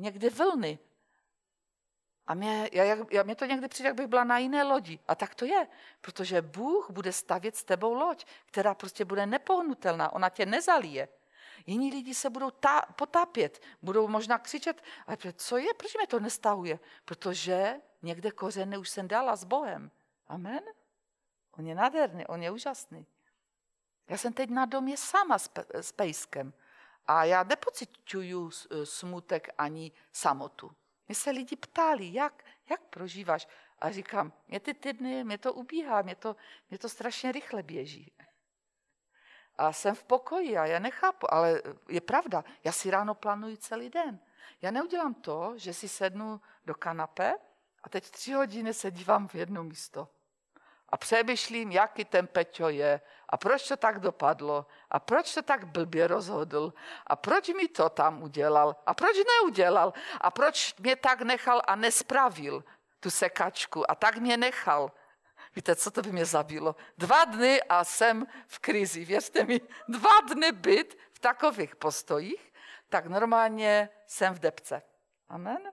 někdy 0.00 0.30
vlny, 0.30 0.78
a 2.30 2.34
mě, 2.34 2.70
já, 2.72 2.84
já, 3.10 3.22
mě 3.22 3.34
to 3.34 3.44
někdy 3.44 3.68
přijde, 3.68 3.88
jak 3.88 3.96
bych 3.96 4.06
byla 4.06 4.24
na 4.24 4.38
jiné 4.38 4.62
lodi. 4.62 4.98
A 5.08 5.14
tak 5.14 5.34
to 5.34 5.44
je, 5.44 5.66
protože 6.00 6.42
Bůh 6.42 6.90
bude 6.90 7.12
stavět 7.12 7.56
s 7.56 7.64
tebou 7.64 7.94
loď, 7.94 8.24
která 8.46 8.74
prostě 8.74 9.04
bude 9.04 9.26
nepohnutelná, 9.26 10.12
ona 10.12 10.28
tě 10.28 10.46
nezalije. 10.46 11.08
Jiní 11.66 11.90
lidi 11.90 12.14
se 12.14 12.30
budou 12.30 12.50
tá, 12.50 12.82
potápět, 12.82 13.62
budou 13.82 14.08
možná 14.08 14.38
křičet, 14.38 14.82
ale 15.06 15.16
co 15.36 15.56
je, 15.56 15.74
proč 15.74 15.96
mě 15.96 16.06
to 16.06 16.20
nestahuje? 16.20 16.78
Protože 17.04 17.80
někde 18.02 18.30
kořeny 18.30 18.78
už 18.78 18.88
jsem 18.88 19.08
dala 19.08 19.36
s 19.36 19.44
Bohem. 19.44 19.90
Amen? 20.28 20.60
On 21.58 21.66
je 21.66 21.74
nádherný, 21.74 22.26
on 22.26 22.42
je 22.42 22.50
úžasný. 22.50 23.06
Já 24.08 24.16
jsem 24.16 24.32
teď 24.32 24.50
na 24.50 24.64
domě 24.66 24.96
sama 24.96 25.38
s, 25.38 25.50
s 25.74 25.92
pejskem 25.92 26.52
a 27.10 27.24
já 27.24 27.42
nepocituju 27.42 28.50
smutek 28.84 29.48
ani 29.58 29.92
samotu. 30.12 30.70
Mě 31.08 31.14
se 31.14 31.30
lidi 31.30 31.56
ptali, 31.56 32.12
jak, 32.12 32.44
jak 32.70 32.80
prožíváš? 32.80 33.48
A 33.78 33.90
říkám, 33.90 34.32
mě 34.48 34.60
ty 34.60 34.74
týdny, 34.74 35.24
mě 35.24 35.38
to 35.38 35.52
ubíhá, 35.52 36.02
mě 36.02 36.14
to, 36.14 36.36
mě 36.70 36.78
to 36.78 36.88
strašně 36.88 37.32
rychle 37.32 37.62
běží. 37.62 38.12
A 39.56 39.72
jsem 39.72 39.94
v 39.94 40.04
pokoji 40.04 40.58
a 40.58 40.66
já 40.66 40.78
nechápu, 40.78 41.34
ale 41.34 41.62
je 41.88 42.00
pravda, 42.00 42.44
já 42.64 42.72
si 42.72 42.90
ráno 42.90 43.14
plánuji 43.14 43.56
celý 43.56 43.90
den. 43.90 44.18
Já 44.62 44.70
neudělám 44.70 45.14
to, 45.14 45.52
že 45.56 45.74
si 45.74 45.88
sednu 45.88 46.40
do 46.64 46.74
kanape 46.74 47.34
a 47.82 47.88
teď 47.88 48.10
tři 48.10 48.32
hodiny 48.32 48.74
se 48.74 48.90
dívám 48.90 49.28
v 49.28 49.34
jedno 49.34 49.64
místo 49.64 50.08
a 50.90 50.96
přemýšlím, 50.96 51.72
jaký 51.72 52.04
ten 52.04 52.26
Peťo 52.26 52.68
je 52.68 53.00
a 53.28 53.36
proč 53.36 53.68
to 53.68 53.76
tak 53.76 54.00
dopadlo 54.00 54.66
a 54.90 55.00
proč 55.00 55.34
to 55.34 55.42
tak 55.42 55.64
blbě 55.64 56.06
rozhodl 56.06 56.72
a 57.06 57.16
proč 57.16 57.48
mi 57.48 57.68
to 57.68 57.88
tam 57.88 58.22
udělal 58.22 58.76
a 58.86 58.94
proč 58.94 59.16
neudělal 59.16 59.92
a 60.20 60.30
proč 60.30 60.74
mě 60.78 60.96
tak 60.96 61.22
nechal 61.22 61.62
a 61.66 61.76
nespravil 61.76 62.64
tu 63.00 63.10
sekačku 63.10 63.90
a 63.90 63.94
tak 63.94 64.16
mě 64.16 64.36
nechal. 64.36 64.92
Víte, 65.56 65.76
co 65.76 65.90
to 65.90 66.02
by 66.02 66.12
mě 66.12 66.24
zabilo? 66.24 66.76
Dva 66.98 67.24
dny 67.24 67.62
a 67.62 67.84
jsem 67.84 68.26
v 68.46 68.58
krizi. 68.58 69.04
Věřte 69.04 69.44
mi, 69.44 69.60
dva 69.88 70.20
dny 70.34 70.52
být 70.52 70.98
v 71.12 71.18
takových 71.18 71.76
postojích, 71.76 72.52
tak 72.88 73.06
normálně 73.06 73.88
jsem 74.06 74.34
v 74.34 74.38
depce. 74.38 74.82
Amen. 75.28 75.72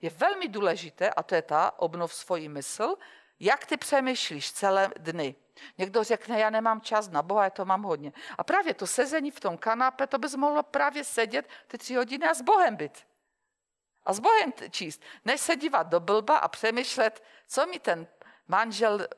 Je 0.00 0.10
velmi 0.10 0.48
důležité, 0.48 1.10
a 1.10 1.22
to 1.22 1.34
je 1.34 1.42
ta 1.42 1.78
obnov 1.78 2.14
svoji 2.14 2.48
mysl, 2.48 2.94
jak 3.40 3.66
ty 3.66 3.76
přemýšlíš 3.76 4.52
celé 4.52 4.90
dny? 4.98 5.34
Někdo 5.78 6.04
řekne, 6.04 6.40
já 6.40 6.50
nemám 6.50 6.80
čas 6.80 7.08
na 7.08 7.22
Boha, 7.22 7.44
já 7.44 7.50
to 7.50 7.64
mám 7.64 7.82
hodně. 7.82 8.12
A 8.38 8.44
právě 8.44 8.74
to 8.74 8.86
sezení 8.86 9.30
v 9.30 9.40
tom 9.40 9.58
kanápe, 9.58 10.06
to 10.06 10.18
bys 10.18 10.34
mohlo 10.34 10.62
právě 10.62 11.04
sedět 11.04 11.48
ty 11.66 11.78
tři 11.78 11.94
hodiny 11.94 12.28
a 12.28 12.34
s 12.34 12.42
Bohem 12.42 12.76
být. 12.76 13.06
A 14.04 14.12
s 14.12 14.20
Bohem 14.20 14.52
číst. 14.70 15.02
Než 15.24 15.40
se 15.40 15.56
dívat 15.56 15.86
do 15.86 16.00
blba 16.00 16.38
a 16.38 16.48
přemýšlet, 16.48 17.24
co 17.48 17.66
mi 17.66 17.78
ten 17.78 18.06
manžel 18.48 19.00
eh, 19.00 19.08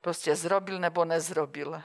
prostě 0.00 0.36
zrobil 0.36 0.78
nebo 0.78 1.04
nezrobil. 1.04 1.82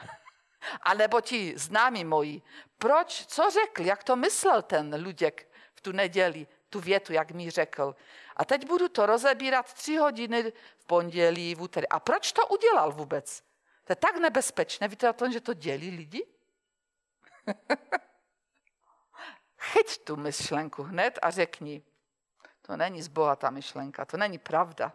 A 0.82 0.93
nebo 0.93 1.21
ti 1.21 1.54
známí 1.58 2.06
moji. 2.06 2.41
Proč, 2.78 3.25
co 3.25 3.49
řekl, 3.49 3.82
jak 3.82 4.04
to 4.04 4.15
myslel 4.15 4.62
ten 4.62 5.04
Luděk 5.04 5.51
v 5.73 5.82
tu 5.82 5.91
neděli, 5.91 6.47
tu 6.69 6.80
větu, 6.80 7.13
jak 7.13 7.32
mi 7.32 7.49
řekl. 7.49 7.95
A 8.36 8.45
teď 8.45 8.67
budu 8.67 8.89
to 8.89 9.06
rozebírat 9.06 9.74
tři 9.74 9.95
hodiny 9.95 10.54
v 10.78 10.86
pondělí, 10.86 11.56
v 11.56 11.62
úterý. 11.62 11.88
A 11.88 12.00
proč 12.00 12.32
to 12.32 12.48
udělal 12.48 12.91
vůbec? 12.91 13.43
To 13.84 13.91
je 13.91 13.95
tak 13.95 14.17
nebezpečné. 14.17 14.88
Víte 14.88 15.10
o 15.10 15.13
tom, 15.13 15.32
že 15.32 15.41
to 15.41 15.54
dělí 15.54 15.89
lidi? 15.89 16.28
Chyť 19.58 20.04
tu 20.04 20.15
myšlenku 20.15 20.84
hned 20.84 21.19
a 21.21 21.32
řekni, 21.32 21.84
to 22.62 22.78
není 22.78 23.02
z 23.02 23.08
Boha 23.08 23.36
ta 23.36 23.50
myšlenka, 23.50 24.06
to 24.06 24.17
není 24.17 24.38
pravda 24.38 24.93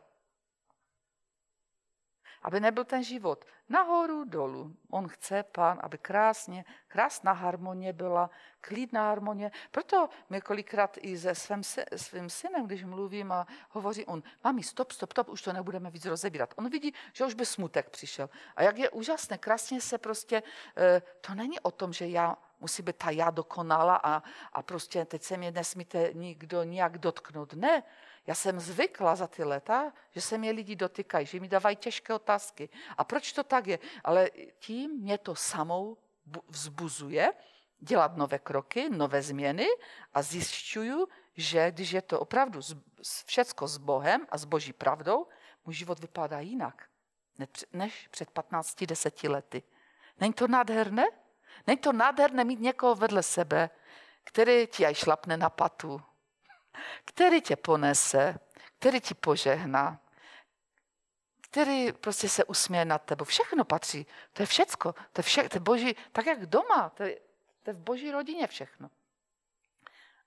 aby 2.43 2.61
nebyl 2.61 2.85
ten 2.85 3.05
život 3.05 3.45
nahoru, 3.71 4.25
dolů. 4.25 4.77
On 4.91 5.09
chce, 5.09 5.43
pán, 5.43 5.79
aby 5.83 5.99
krásně, 5.99 6.65
krásná 6.89 7.33
harmonie 7.33 7.93
byla, 7.93 8.31
klidná 8.61 9.09
harmonie. 9.09 9.51
Proto 9.71 10.09
mě 10.31 10.41
kolikrát 10.41 10.99
i 11.01 11.19
se 11.19 11.35
svým, 11.35 11.63
svým 11.97 12.31
synem, 12.31 12.67
když 12.67 12.85
mluvím 12.85 13.33
a 13.33 13.47
hovoří 13.71 14.07
on, 14.07 14.23
mami, 14.45 14.63
stop, 14.63 14.93
stop, 14.93 15.13
stop, 15.13 15.29
už 15.29 15.43
to 15.43 15.53
nebudeme 15.53 15.91
víc 15.91 16.05
rozebírat. 16.05 16.55
On 16.57 16.71
vidí, 16.71 16.95
že 17.13 17.25
už 17.25 17.35
by 17.35 17.47
smutek 17.47 17.91
přišel. 17.91 18.31
A 18.57 18.63
jak 18.63 18.79
je 18.79 18.91
úžasné, 18.91 19.39
krásně 19.39 19.81
se 19.81 19.99
prostě, 19.99 20.43
eh, 20.77 21.03
to 21.21 21.35
není 21.35 21.61
o 21.61 21.71
tom, 21.71 21.93
že 21.93 22.09
já 22.09 22.37
musí 22.61 22.83
být 22.83 22.97
ta 22.97 23.11
já 23.11 23.31
dokonala 23.31 23.97
a, 23.97 24.23
a 24.53 24.63
prostě 24.63 25.05
teď 25.05 25.23
se 25.23 25.37
mě 25.37 25.51
nesmíte 25.51 26.11
nikdo 26.13 26.63
nijak 26.63 26.99
dotknout. 26.99 27.55
Ne, 27.55 27.83
já 28.31 28.35
jsem 28.35 28.61
zvykla 28.61 29.17
za 29.17 29.27
ty 29.27 29.45
leta, 29.45 29.93
že 30.11 30.21
se 30.21 30.39
mě 30.39 30.51
lidi 30.51 30.77
dotýkají, 30.77 31.27
že 31.27 31.41
mi 31.41 31.49
dávají 31.49 31.77
těžké 31.77 32.15
otázky. 32.15 32.69
A 32.97 33.05
proč 33.05 33.33
to 33.33 33.45
tak 33.45 33.67
je? 33.67 33.79
Ale 34.05 34.31
tím 34.59 34.91
mě 34.91 35.19
to 35.19 35.35
samou 35.35 35.97
vzbuzuje 36.49 37.33
dělat 37.79 38.17
nové 38.17 38.39
kroky, 38.39 38.89
nové 38.91 39.23
změny 39.23 39.67
a 40.15 40.23
zjišťuju, 40.23 41.09
že 41.37 41.71
když 41.71 41.91
je 41.93 42.03
to 42.03 42.21
opravdu 42.21 42.61
všecko 43.27 43.69
s 43.69 43.79
Bohem 43.79 44.27
a 44.31 44.39
s 44.39 44.45
Boží 44.45 44.73
pravdou, 44.73 45.27
můj 45.67 45.75
život 45.75 45.99
vypadá 45.99 46.41
jinak 46.41 46.87
než 47.73 48.09
před 48.09 48.31
15-10 48.31 49.31
lety. 49.31 49.63
Není 50.21 50.33
to 50.33 50.49
nádherné? 50.49 51.05
Není 51.67 51.79
to 51.79 51.93
nádherné 51.93 52.45
mít 52.45 52.61
někoho 52.61 52.95
vedle 52.95 53.23
sebe, 53.23 53.71
který 54.25 54.67
ti 54.67 54.87
aj 54.87 54.95
šlapne 54.95 55.37
na 55.37 55.51
patu, 55.51 56.03
který 57.05 57.41
tě 57.41 57.57
ponese, 57.57 58.39
který 58.79 59.01
ti 59.01 59.15
požehná, 59.15 60.01
který 61.41 61.93
prostě 61.93 62.29
se 62.29 62.45
usměje 62.45 62.85
nad 62.85 63.03
tebou. 63.03 63.25
Všechno 63.25 63.65
patří. 63.65 64.07
To 64.33 64.43
je 64.43 64.47
všecko. 64.47 64.93
To 64.93 65.19
je, 65.19 65.23
vše, 65.23 65.49
to 65.49 65.57
je 65.57 65.61
boží, 65.61 65.97
tak 66.13 66.27
jak 66.27 66.47
doma. 66.47 66.89
To 66.89 67.03
je, 67.03 67.21
to 67.63 67.71
je 67.71 67.75
v 67.75 67.79
boží 67.79 68.11
rodině 68.11 68.47
všechno. 68.47 68.91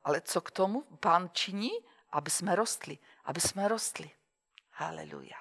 Ale 0.03 0.21
co 0.21 0.41
k 0.41 0.51
tomu 0.51 0.81
pán 0.81 1.29
činí? 1.33 1.71
Aby 2.09 2.29
jsme 2.29 2.55
rostli. 2.55 2.97
Aby 3.25 3.41
jsme 3.41 3.67
rostli. 3.67 4.11
Haleluja. 4.71 5.37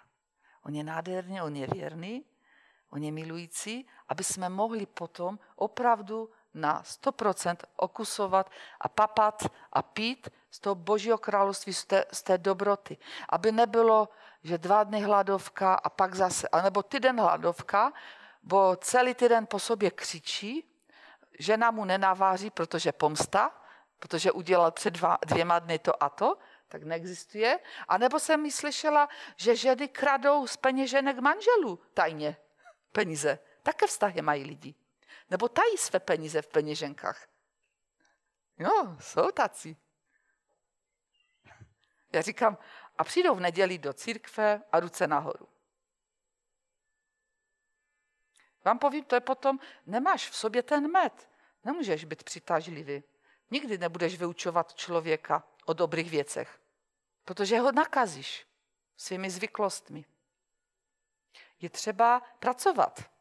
On 0.62 0.74
je 0.74 0.84
nádherný, 0.84 1.42
on 1.42 1.56
je 1.56 1.66
věrný, 1.66 2.24
on 2.90 3.02
je 3.02 3.12
milující, 3.12 3.88
aby 4.08 4.24
jsme 4.24 4.48
mohli 4.48 4.86
potom 4.86 5.38
opravdu 5.56 6.30
na 6.54 6.82
100% 6.82 7.56
okusovat 7.76 8.50
a 8.80 8.88
papat 8.88 9.42
a 9.72 9.82
pít 9.82 10.28
z 10.52 10.60
toho 10.60 10.74
božího 10.74 11.18
království, 11.18 11.72
z 11.72 11.84
té, 11.84 12.04
z 12.12 12.22
té 12.22 12.38
dobroty. 12.38 12.98
Aby 13.28 13.52
nebylo, 13.52 14.08
že 14.42 14.58
dva 14.58 14.84
dny 14.84 15.00
hladovka 15.00 15.74
a 15.74 15.88
pak 15.88 16.14
zase, 16.14 16.48
anebo 16.48 16.82
týden 16.82 17.20
hladovka, 17.20 17.92
bo 18.42 18.76
celý 18.76 19.14
týden 19.14 19.46
po 19.46 19.58
sobě 19.58 19.90
křičí, 19.90 20.68
žena 21.38 21.70
mu 21.70 21.84
nenaváří, 21.84 22.50
protože 22.50 22.92
pomsta, 22.92 23.50
protože 23.98 24.32
udělal 24.32 24.70
před 24.70 24.90
dva, 24.90 25.18
dvěma 25.26 25.58
dny 25.58 25.78
to 25.78 26.02
a 26.02 26.08
to, 26.08 26.38
tak 26.68 26.82
neexistuje. 26.82 27.58
A 27.88 27.98
nebo 27.98 28.20
jsem 28.20 28.42
mi 28.42 28.50
slyšela, 28.50 29.08
že 29.36 29.56
ženy 29.56 29.88
kradou 29.88 30.46
z 30.46 30.56
peněženek 30.56 31.18
manželů 31.18 31.80
tajně 31.94 32.36
peníze. 32.92 33.38
Také 33.62 33.86
vztahy 33.86 34.22
mají 34.22 34.44
lidi. 34.44 34.74
Nebo 35.30 35.48
tají 35.48 35.76
své 35.76 36.00
peníze 36.00 36.42
v 36.42 36.46
peněženkách. 36.46 37.26
Jo, 38.58 38.96
jsou 39.00 39.30
tací. 39.30 39.76
Já 42.12 42.22
říkám, 42.22 42.58
a 42.98 43.04
přijdou 43.04 43.34
v 43.34 43.40
neděli 43.40 43.78
do 43.78 43.92
církve 43.92 44.62
a 44.72 44.80
ruce 44.80 45.06
nahoru. 45.06 45.48
Vám 48.64 48.78
povím, 48.78 49.04
to 49.04 49.14
je 49.14 49.20
potom, 49.20 49.58
nemáš 49.86 50.30
v 50.30 50.36
sobě 50.36 50.62
ten 50.62 50.90
med. 50.90 51.28
Nemůžeš 51.64 52.04
být 52.04 52.22
přitažlivý. 52.22 53.02
Nikdy 53.50 53.78
nebudeš 53.78 54.18
vyučovat 54.18 54.74
člověka 54.74 55.48
o 55.64 55.72
dobrých 55.72 56.10
věcech, 56.10 56.60
protože 57.24 57.58
ho 57.58 57.72
nakazíš 57.72 58.46
svými 58.96 59.30
zvyklostmi. 59.30 60.04
Je 61.60 61.70
třeba 61.70 62.22
pracovat. 62.38 63.11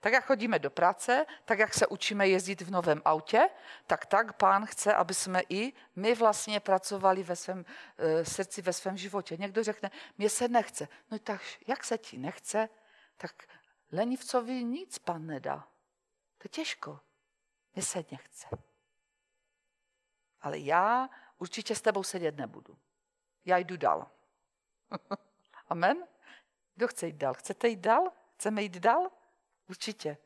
Tak 0.00 0.12
jak 0.12 0.24
chodíme 0.24 0.58
do 0.58 0.70
práce, 0.70 1.26
tak 1.44 1.58
jak 1.58 1.74
se 1.74 1.86
učíme 1.86 2.28
jezdit 2.28 2.60
v 2.60 2.70
novém 2.70 3.02
autě, 3.04 3.48
tak 3.86 4.06
tak 4.06 4.32
pán 4.32 4.66
chce, 4.66 4.94
aby 4.94 5.14
jsme 5.14 5.42
i 5.48 5.72
my 5.96 6.14
vlastně 6.14 6.60
pracovali 6.60 7.22
ve 7.22 7.36
svém 7.36 7.64
e, 7.98 8.24
srdci, 8.24 8.62
ve 8.62 8.72
svém 8.72 8.96
životě. 8.96 9.36
Někdo 9.36 9.64
řekne, 9.64 9.90
mě 10.18 10.30
se 10.30 10.48
nechce. 10.48 10.88
No 11.10 11.18
tak 11.18 11.40
jak 11.66 11.84
se 11.84 11.98
ti 11.98 12.18
nechce, 12.18 12.68
tak 13.16 13.32
lenivcovi 13.92 14.64
nic 14.64 14.98
pan 14.98 15.26
nedá. 15.26 15.68
To 16.38 16.44
je 16.44 16.48
těžko. 16.48 17.00
Mně 17.74 17.82
se 17.82 18.04
nechce. 18.10 18.48
Ale 20.40 20.58
já 20.58 21.10
určitě 21.38 21.74
s 21.74 21.80
tebou 21.80 22.02
sedět 22.02 22.36
nebudu. 22.36 22.78
Já 23.44 23.56
jdu 23.56 23.76
dál. 23.76 24.10
Amen? 25.68 26.06
Kdo 26.74 26.88
chce 26.88 27.06
jít 27.06 27.16
dál? 27.16 27.34
Chcete 27.34 27.68
jít 27.68 27.80
dál? 27.80 28.12
Chceme 28.36 28.62
jít 28.62 28.76
dál? 28.76 29.10
Určitě. 29.70 30.16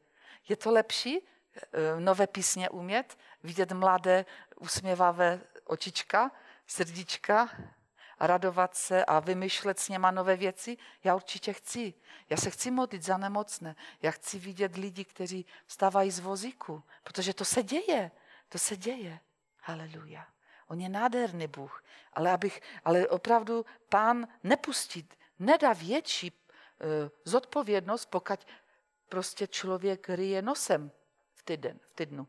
Je 0.49 0.57
to 0.57 0.71
lepší 0.73 1.21
eh, 1.21 2.01
nové 2.01 2.27
písně 2.27 2.71
umět, 2.71 3.19
vidět 3.43 3.73
mladé 3.73 4.25
usměvavé 4.57 5.41
očička, 5.65 6.31
srdíčka 6.67 7.49
a 8.19 8.27
radovat 8.27 8.75
se 8.75 9.05
a 9.05 9.21
vymýšlet 9.21 9.79
s 9.79 9.89
něma 9.89 10.11
nové 10.11 10.37
věci? 10.37 10.77
Já 11.05 11.15
určitě 11.15 11.53
chci. 11.53 11.95
Já 12.31 12.37
se 12.37 12.51
chci 12.51 12.71
modlit 12.71 13.03
za 13.03 13.17
nemocné. 13.17 13.77
Já 14.03 14.11
chci 14.11 14.39
vidět 14.39 14.77
lidi, 14.77 15.05
kteří 15.05 15.47
vstávají 15.67 16.11
z 16.11 16.19
vozíku, 16.19 16.83
protože 17.03 17.35
to 17.35 17.45
se 17.45 17.63
děje. 17.63 18.11
To 18.49 18.59
se 18.59 18.77
děje. 18.77 19.21
Haleluja. 19.61 20.27
On 20.69 20.81
je 20.81 20.89
nádherný 20.89 21.47
Bůh, 21.47 21.85
ale, 22.13 22.31
abych, 22.31 22.61
ale 22.85 23.09
opravdu 23.09 23.67
pán 23.89 24.29
nepustí, 24.43 25.09
nedá 25.39 25.73
větší 25.73 26.33
uh, 26.33 27.11
zodpovědnost, 27.25 28.07
pokud 28.07 28.47
prostě 29.09 29.47
člověk 29.47 30.09
ryje 30.09 30.43
nosem 30.43 30.91
v 31.35 31.43
týden, 31.43 31.81
v 31.91 31.95
týdnu. 31.95 32.29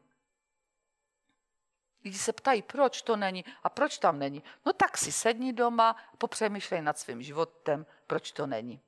Lidi 2.04 2.18
se 2.18 2.34
ptají, 2.34 2.62
proč 2.62 3.02
to 3.02 3.16
není 3.16 3.46
a 3.64 3.70
proč 3.70 3.98
tam 3.98 4.20
není. 4.20 4.44
No 4.66 4.74
tak 4.74 4.98
si 4.98 5.12
sedni 5.12 5.54
doma 5.54 5.90
a 6.14 6.18
popřemýšlej 6.18 6.82
nad 6.82 7.00
svým 7.00 7.22
životem, 7.22 7.86
proč 8.08 8.32
to 8.32 8.48
není. 8.48 8.82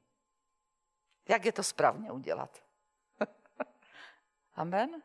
Jak 1.27 1.45
je 1.45 1.51
to 1.51 1.63
správně 1.63 2.11
udělat? 2.11 2.63
Amen. 4.55 5.01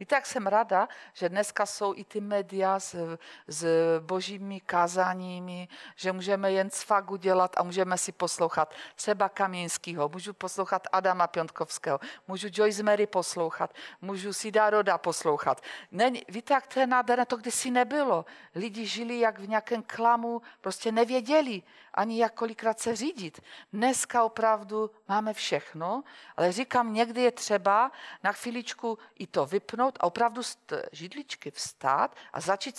Víte, 0.00 0.14
jak 0.14 0.26
jsem 0.26 0.46
ráda, 0.46 0.88
že 1.12 1.28
dneska 1.28 1.66
jsou 1.66 1.94
i 1.96 2.04
ty 2.04 2.20
média 2.20 2.80
s, 2.80 3.18
s 3.46 3.66
božími 4.00 4.60
kázáními, 4.60 5.68
že 5.96 6.12
můžeme 6.12 6.52
jen 6.52 6.70
cvak 6.70 7.10
udělat 7.10 7.56
a 7.56 7.62
můžeme 7.62 7.98
si 7.98 8.12
poslouchat 8.12 8.74
třeba 8.94 9.28
Kamínského, 9.28 10.08
můžu 10.08 10.32
poslouchat 10.32 10.86
Adama 10.92 11.26
Piontkovského, 11.26 12.00
můžu 12.28 12.48
Joyce 12.52 12.82
Mary 12.82 13.06
poslouchat, 13.06 13.74
můžu 14.00 14.32
si 14.32 14.52
Roda 14.70 14.98
poslouchat. 14.98 15.60
Není, 15.92 16.22
víte, 16.28 16.54
jak 16.54 16.66
to 16.66 16.80
je 16.80 16.86
nádherné, 16.86 17.26
to 17.26 17.36
kdysi 17.36 17.70
nebylo. 17.70 18.24
Lidi 18.54 18.86
žili 18.86 19.20
jak 19.20 19.38
v 19.38 19.48
nějakém 19.48 19.82
klamu, 19.82 20.42
prostě 20.60 20.92
nevěděli 20.92 21.62
ani 21.96 22.20
jak 22.20 22.34
kolikrát 22.34 22.80
se 22.80 22.96
řídit. 22.96 23.40
Dneska 23.72 24.24
opravdu 24.24 24.90
máme 25.08 25.34
všechno, 25.34 26.04
ale 26.36 26.52
říkám, 26.52 26.92
někdy 26.92 27.22
je 27.22 27.32
třeba 27.32 27.92
na 28.22 28.32
chviličku 28.32 28.98
i 29.18 29.26
to 29.26 29.46
vypnout 29.46 29.85
a 30.00 30.06
opravdu 30.06 30.42
z 30.42 30.58
židličky 30.92 31.50
vstát 31.50 32.16
a 32.32 32.40
začít 32.40 32.76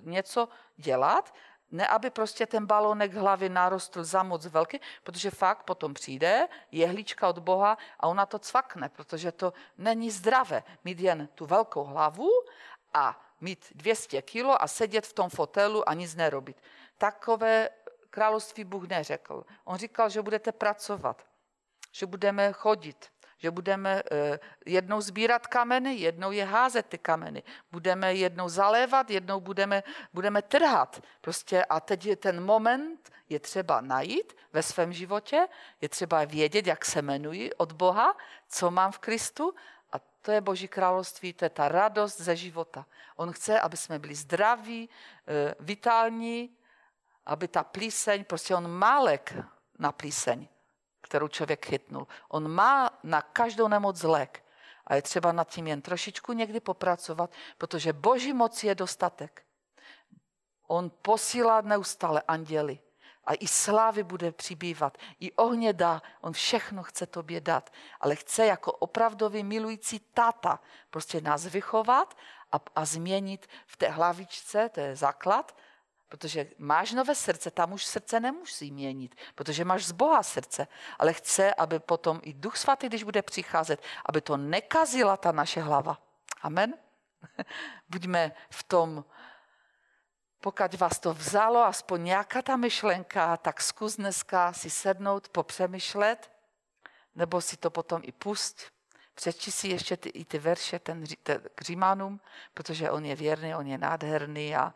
něco 0.00 0.48
dělat, 0.76 1.34
ne 1.70 1.86
aby 1.86 2.10
prostě 2.10 2.46
ten 2.46 2.66
balonek 2.66 3.14
hlavy 3.14 3.48
narostl 3.48 4.04
za 4.04 4.22
moc 4.22 4.46
velký, 4.46 4.80
protože 5.02 5.30
fakt 5.30 5.62
potom 5.62 5.94
přijde 5.94 6.48
jehlička 6.72 7.28
od 7.28 7.38
Boha 7.38 7.78
a 8.00 8.06
ona 8.06 8.26
to 8.26 8.38
cvakne, 8.38 8.88
protože 8.88 9.32
to 9.32 9.52
není 9.78 10.10
zdravé 10.10 10.62
mít 10.84 11.00
jen 11.00 11.28
tu 11.34 11.46
velkou 11.46 11.84
hlavu 11.84 12.28
a 12.94 13.22
mít 13.40 13.66
200 13.74 14.22
kilo 14.22 14.62
a 14.62 14.66
sedět 14.66 15.06
v 15.06 15.12
tom 15.12 15.30
fotelu 15.30 15.88
a 15.88 15.94
nic 15.94 16.14
nerobit. 16.14 16.62
Takové 16.98 17.68
království 18.10 18.64
Bůh 18.64 18.88
neřekl. 18.88 19.44
On 19.64 19.76
říkal, 19.76 20.08
že 20.08 20.22
budete 20.22 20.52
pracovat, 20.52 21.26
že 21.92 22.06
budeme 22.06 22.52
chodit, 22.52 23.12
že 23.40 23.50
budeme 23.50 24.02
eh, 24.12 24.38
jednou 24.66 25.00
sbírat 25.00 25.46
kameny, 25.46 25.94
jednou 25.94 26.30
je 26.30 26.44
házet 26.44 26.86
ty 26.86 26.98
kameny. 26.98 27.42
Budeme 27.72 28.14
jednou 28.14 28.48
zalévat, 28.48 29.10
jednou 29.10 29.40
budeme, 29.40 29.82
budeme 30.12 30.42
trhat. 30.42 31.02
Prostě 31.20 31.64
a 31.64 31.80
teď 31.80 32.06
je 32.06 32.16
ten 32.16 32.44
moment, 32.44 33.10
je 33.28 33.40
třeba 33.40 33.80
najít 33.80 34.36
ve 34.52 34.62
svém 34.62 34.92
životě, 34.92 35.48
je 35.80 35.88
třeba 35.88 36.24
vědět, 36.24 36.66
jak 36.66 36.84
se 36.84 37.02
jmenuji 37.02 37.52
od 37.54 37.72
Boha, 37.72 38.16
co 38.48 38.70
mám 38.70 38.92
v 38.92 38.98
Kristu 38.98 39.54
a 39.92 39.96
to 40.22 40.32
je 40.32 40.40
Boží 40.40 40.68
království, 40.68 41.32
to 41.32 41.44
je 41.44 41.50
ta 41.50 41.68
radost 41.68 42.20
ze 42.20 42.36
života. 42.36 42.86
On 43.16 43.32
chce, 43.32 43.60
aby 43.60 43.76
jsme 43.76 43.98
byli 43.98 44.14
zdraví, 44.14 44.88
eh, 45.28 45.54
vitální, 45.60 46.56
aby 47.26 47.48
ta 47.48 47.64
plíseň, 47.64 48.24
prostě 48.24 48.54
on 48.54 48.68
má 48.68 49.00
lék 49.00 49.36
na 49.78 49.92
plíseň, 49.92 50.48
kterou 51.10 51.28
člověk 51.28 51.66
chytnul. 51.66 52.06
On 52.28 52.48
má 52.48 52.90
na 53.02 53.22
každou 53.22 53.68
nemoc 53.68 54.02
lék. 54.02 54.44
A 54.86 54.94
je 54.94 55.02
třeba 55.02 55.32
nad 55.32 55.48
tím 55.48 55.66
jen 55.66 55.82
trošičku 55.82 56.32
někdy 56.32 56.60
popracovat, 56.60 57.30
protože 57.58 57.92
boží 57.92 58.32
moc 58.32 58.64
je 58.64 58.74
dostatek. 58.74 59.42
On 60.66 60.90
posílá 61.02 61.60
neustále 61.60 62.22
anděly. 62.28 62.78
A 63.24 63.34
i 63.34 63.46
slávy 63.46 64.02
bude 64.02 64.32
přibývat, 64.32 64.98
i 65.20 65.32
ohně 65.32 65.72
dá, 65.72 66.02
on 66.20 66.32
všechno 66.32 66.82
chce 66.82 67.06
tobě 67.06 67.40
dát, 67.40 67.70
ale 68.00 68.16
chce 68.16 68.46
jako 68.46 68.72
opravdový 68.72 69.42
milující 69.42 69.98
táta 69.98 70.60
prostě 70.90 71.20
nás 71.20 71.46
vychovat 71.46 72.16
a, 72.52 72.56
a 72.76 72.84
změnit 72.84 73.46
v 73.66 73.76
té 73.76 73.88
hlavičce, 73.88 74.68
to 74.68 74.80
je 74.80 74.96
základ, 74.96 75.56
Protože 76.10 76.46
máš 76.58 76.92
nové 76.92 77.14
srdce, 77.14 77.50
tam 77.50 77.72
už 77.72 77.84
srdce 77.86 78.20
nemusí 78.20 78.70
měnit, 78.70 79.14
protože 79.34 79.64
máš 79.64 79.84
z 79.84 79.92
Boha 79.92 80.22
srdce, 80.22 80.66
ale 80.98 81.12
chce, 81.12 81.54
aby 81.54 81.78
potom 81.78 82.20
i 82.22 82.34
Duch 82.34 82.56
Svatý, 82.56 82.86
když 82.86 83.02
bude 83.02 83.22
přicházet, 83.22 83.82
aby 84.06 84.20
to 84.20 84.36
nekazila 84.36 85.16
ta 85.16 85.32
naše 85.32 85.60
hlava. 85.60 85.98
Amen? 86.42 86.74
Buďme 87.88 88.32
v 88.50 88.62
tom, 88.62 89.04
pokud 90.40 90.74
vás 90.74 90.98
to 90.98 91.14
vzalo, 91.14 91.64
aspoň 91.64 92.04
nějaká 92.04 92.42
ta 92.42 92.56
myšlenka, 92.56 93.36
tak 93.36 93.62
zkus 93.62 93.96
dneska 93.96 94.52
si 94.52 94.70
sednout, 94.70 95.28
popřemýšlet, 95.28 96.30
nebo 97.14 97.40
si 97.40 97.56
to 97.56 97.70
potom 97.70 98.02
i 98.04 98.12
pust. 98.12 98.62
Přečti 99.14 99.52
si 99.52 99.68
ještě 99.68 99.96
ty, 99.96 100.08
i 100.08 100.24
ty 100.24 100.38
verše 100.38 100.78
ten, 100.78 101.04
ten, 101.22 101.42
k 101.54 101.62
Římanům, 101.62 102.20
protože 102.54 102.90
on 102.90 103.04
je 103.04 103.16
věrný, 103.16 103.54
on 103.54 103.66
je 103.66 103.78
nádherný 103.78 104.56
a, 104.56 104.74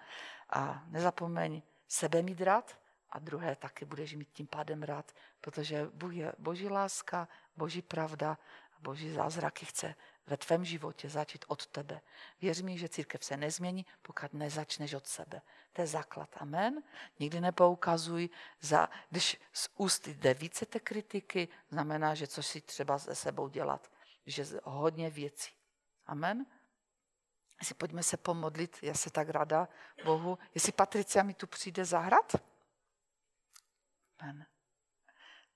a 0.54 0.82
nezapomeň 0.86 1.62
sebe 1.88 2.22
mít 2.22 2.40
rád 2.40 2.78
a 3.10 3.18
druhé 3.18 3.56
taky 3.56 3.84
budeš 3.84 4.14
mít 4.14 4.28
tím 4.32 4.46
pádem 4.46 4.82
rád, 4.82 5.12
protože 5.40 5.86
Bůh 5.92 6.14
je 6.14 6.32
boží 6.38 6.68
láska, 6.68 7.28
boží 7.56 7.82
pravda 7.82 8.38
a 8.76 8.80
boží 8.80 9.12
zázraky 9.12 9.66
chce 9.66 9.94
ve 10.26 10.36
tvém 10.36 10.64
životě 10.64 11.08
začít 11.08 11.44
od 11.48 11.66
tebe. 11.66 12.00
Věř 12.40 12.60
mi, 12.60 12.78
že 12.78 12.88
církev 12.88 13.24
se 13.24 13.36
nezmění, 13.36 13.86
pokud 14.02 14.32
nezačneš 14.32 14.94
od 14.94 15.06
sebe. 15.06 15.42
To 15.72 15.80
je 15.80 15.86
základ. 15.86 16.28
Amen. 16.36 16.82
Nikdy 17.18 17.40
nepoukazuj, 17.40 18.28
za, 18.60 18.88
když 19.10 19.40
z 19.52 19.68
úst 19.76 20.08
jde 20.08 20.34
více 20.34 20.66
té 20.66 20.80
kritiky, 20.80 21.48
znamená, 21.70 22.14
že 22.14 22.26
co 22.26 22.42
si 22.42 22.60
třeba 22.60 22.98
se 22.98 23.14
sebou 23.14 23.48
dělat. 23.48 23.90
Že 24.26 24.46
hodně 24.64 25.10
věcí. 25.10 25.52
Amen. 26.06 26.46
Jestli 27.60 27.74
pojďme 27.74 28.02
se 28.02 28.16
pomodlit, 28.16 28.78
já 28.82 28.94
se 28.94 29.10
tak 29.10 29.28
rada 29.28 29.68
Bohu. 30.04 30.38
Jestli 30.54 30.72
Patricia 30.72 31.24
mi 31.24 31.34
tu 31.34 31.46
přijde 31.46 31.84
zahrát? 31.84 32.32
Men. 34.22 34.46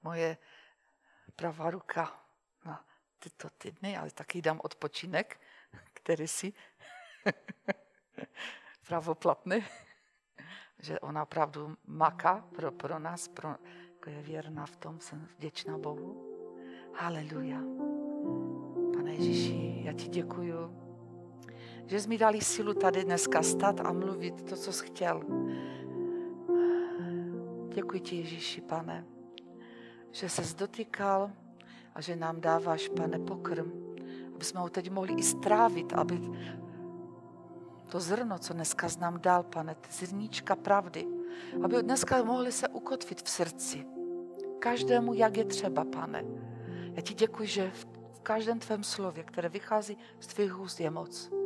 Moje 0.02 0.38
pravá 1.37 1.70
ruka 1.70 2.24
na 2.64 2.84
tyto 3.18 3.50
týdny, 3.50 3.96
ale 3.96 4.11
taky 4.11 4.42
dám 4.42 4.61
odpočinek, 4.62 5.40
který 5.94 6.28
si 6.28 6.52
pravoplatný, 8.87 9.64
že 10.79 11.00
ona 11.00 11.23
opravdu 11.23 11.77
maká 11.85 12.48
pro, 12.56 12.73
pro 12.73 12.98
nás, 12.98 13.29
pro, 13.29 13.48
jako 13.94 14.10
je 14.10 14.23
věrná 14.23 14.66
v 14.66 14.77
tom, 14.77 15.00
jsem 15.00 15.29
vděčná 15.37 15.79
Bohu. 15.79 16.25
Haleluja. 16.94 17.58
Pane 18.94 19.12
Ježíši, 19.12 19.85
já 19.85 19.92
ti 19.92 20.08
děkuju 20.08 20.87
že 21.88 22.00
jsi 22.00 22.08
mi 22.08 22.18
dali 22.18 22.40
silu 22.40 22.74
tady 22.74 23.04
dneska 23.04 23.42
stát 23.42 23.80
a 23.80 23.92
mluvit 23.92 24.42
to, 24.42 24.56
co 24.56 24.72
jsi 24.72 24.86
chtěl. 24.86 25.22
Děkuji 27.74 28.00
ti, 28.00 28.16
Ježíši, 28.16 28.60
pane, 28.60 29.04
že 30.10 30.28
se 30.28 30.56
dotýkal 30.56 31.30
a 31.94 32.00
že 32.00 32.16
nám 32.16 32.40
dáváš, 32.40 32.88
pane, 32.88 33.18
pokrm, 33.18 33.72
aby 34.34 34.44
jsme 34.44 34.60
ho 34.60 34.68
teď 34.68 34.90
mohli 34.90 35.14
i 35.14 35.22
strávit, 35.22 35.92
aby 35.92 36.20
to 37.88 38.00
zrno, 38.00 38.38
co 38.38 38.54
dneska 38.54 38.88
nám 39.00 39.20
dal, 39.20 39.42
pane, 39.42 39.76
zrníčka 39.90 40.56
pravdy, 40.56 41.06
aby 41.62 41.82
dneska 41.82 42.24
mohli 42.24 42.52
se 42.52 42.68
ukotvit 42.68 43.22
v 43.22 43.30
srdci. 43.30 43.86
Každému, 44.58 45.14
jak 45.14 45.36
je 45.36 45.44
třeba, 45.44 45.84
pane. 45.84 46.24
Já 46.92 47.02
ti 47.02 47.14
děkuji, 47.14 47.48
že 47.48 47.70
v 47.70 48.20
každém 48.22 48.58
tvém 48.58 48.84
slově, 48.84 49.24
které 49.24 49.48
vychází 49.48 49.98
z 50.20 50.26
tvých 50.26 50.60
úst, 50.60 50.80
je 50.80 50.90
moc. 50.90 51.37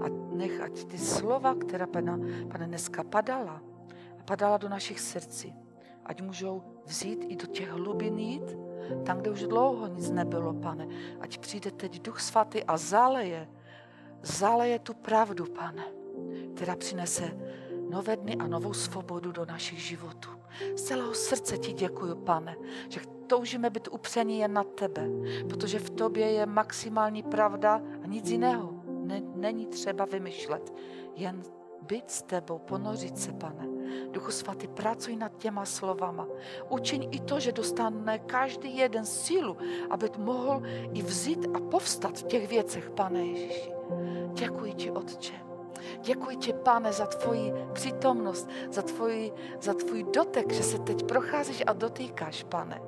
A 0.00 0.06
nech, 0.32 0.60
ať 0.60 0.84
ty 0.84 0.98
slova, 0.98 1.54
která, 1.54 1.86
pane, 1.86 2.18
pane 2.48 2.66
dneska 2.66 3.04
padala, 3.04 3.62
padala 4.24 4.56
do 4.56 4.68
našich 4.68 5.00
srdcí, 5.00 5.54
ať 6.04 6.22
můžou 6.22 6.62
vzít 6.86 7.24
i 7.28 7.36
do 7.36 7.46
těch 7.46 7.70
hlubin 7.70 8.18
jít, 8.18 8.56
tam, 9.04 9.18
kde 9.18 9.30
už 9.30 9.42
dlouho 9.42 9.86
nic 9.86 10.10
nebylo, 10.10 10.52
pane. 10.52 10.88
Ať 11.20 11.38
přijde 11.38 11.70
teď 11.70 12.02
Duch 12.02 12.20
Svatý 12.20 12.64
a 12.64 12.76
zaleje, 12.76 13.48
zaleje 14.22 14.78
tu 14.78 14.94
pravdu, 14.94 15.44
pane, 15.46 15.84
která 16.54 16.76
přinese 16.76 17.38
nové 17.90 18.16
dny 18.16 18.36
a 18.36 18.46
novou 18.46 18.72
svobodu 18.72 19.32
do 19.32 19.44
našich 19.44 19.78
životů. 19.78 20.28
Z 20.76 20.82
celého 20.82 21.14
srdce 21.14 21.58
ti 21.58 21.72
děkuju, 21.72 22.16
pane, 22.16 22.56
že 22.88 23.00
toužíme 23.26 23.70
být 23.70 23.88
upření 23.90 24.38
jen 24.38 24.52
na 24.52 24.64
tebe, 24.64 25.08
protože 25.48 25.78
v 25.78 25.90
tobě 25.90 26.30
je 26.32 26.46
maximální 26.46 27.22
pravda 27.22 27.82
a 28.04 28.06
nic 28.06 28.30
jiného 28.30 28.81
není 29.34 29.66
třeba 29.66 30.04
vymyšlet. 30.04 30.72
Jen 31.14 31.42
být 31.82 32.10
s 32.10 32.22
tebou, 32.22 32.58
ponořit 32.58 33.18
se, 33.18 33.32
pane. 33.32 33.68
Duchu 34.10 34.30
svatý, 34.30 34.68
pracuj 34.68 35.16
nad 35.16 35.36
těma 35.36 35.64
slovama. 35.64 36.28
Učiň 36.68 37.08
i 37.10 37.20
to, 37.20 37.40
že 37.40 37.52
dostane 37.52 38.18
každý 38.18 38.76
jeden 38.76 39.06
sílu, 39.06 39.56
aby 39.90 40.10
mohl 40.18 40.62
i 40.94 41.02
vzít 41.02 41.46
a 41.54 41.60
povstat 41.60 42.18
v 42.18 42.22
těch 42.22 42.48
věcech, 42.48 42.90
pane 42.90 43.26
Ježíši. 43.26 43.72
Děkuji 44.32 44.72
ti, 44.72 44.90
Otče. 44.90 45.34
Děkuji 46.00 46.36
ti, 46.36 46.52
pane, 46.52 46.92
za 46.92 47.06
tvoji 47.06 47.52
přítomnost, 47.72 48.48
za, 48.70 48.82
tvoj, 48.82 49.32
za 49.60 49.74
tvůj 49.74 50.02
dotek, 50.02 50.52
že 50.52 50.62
se 50.62 50.78
teď 50.78 51.06
procházíš 51.06 51.62
a 51.66 51.72
dotýkáš, 51.72 52.42
pane. 52.42 52.82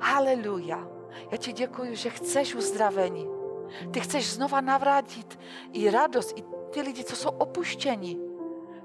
Haleluja. 0.00 0.88
Já 1.30 1.36
ti 1.36 1.52
děkuji, 1.52 1.96
že 1.96 2.10
chceš 2.10 2.54
uzdravení. 2.54 3.41
Ty 3.90 4.00
chceš 4.00 4.32
znova 4.32 4.60
navrátit 4.60 5.38
i 5.72 5.90
radost, 5.90 6.38
i 6.38 6.44
ty 6.70 6.80
lidi, 6.80 7.04
co 7.04 7.16
jsou 7.16 7.28
opuštěni. 7.28 8.18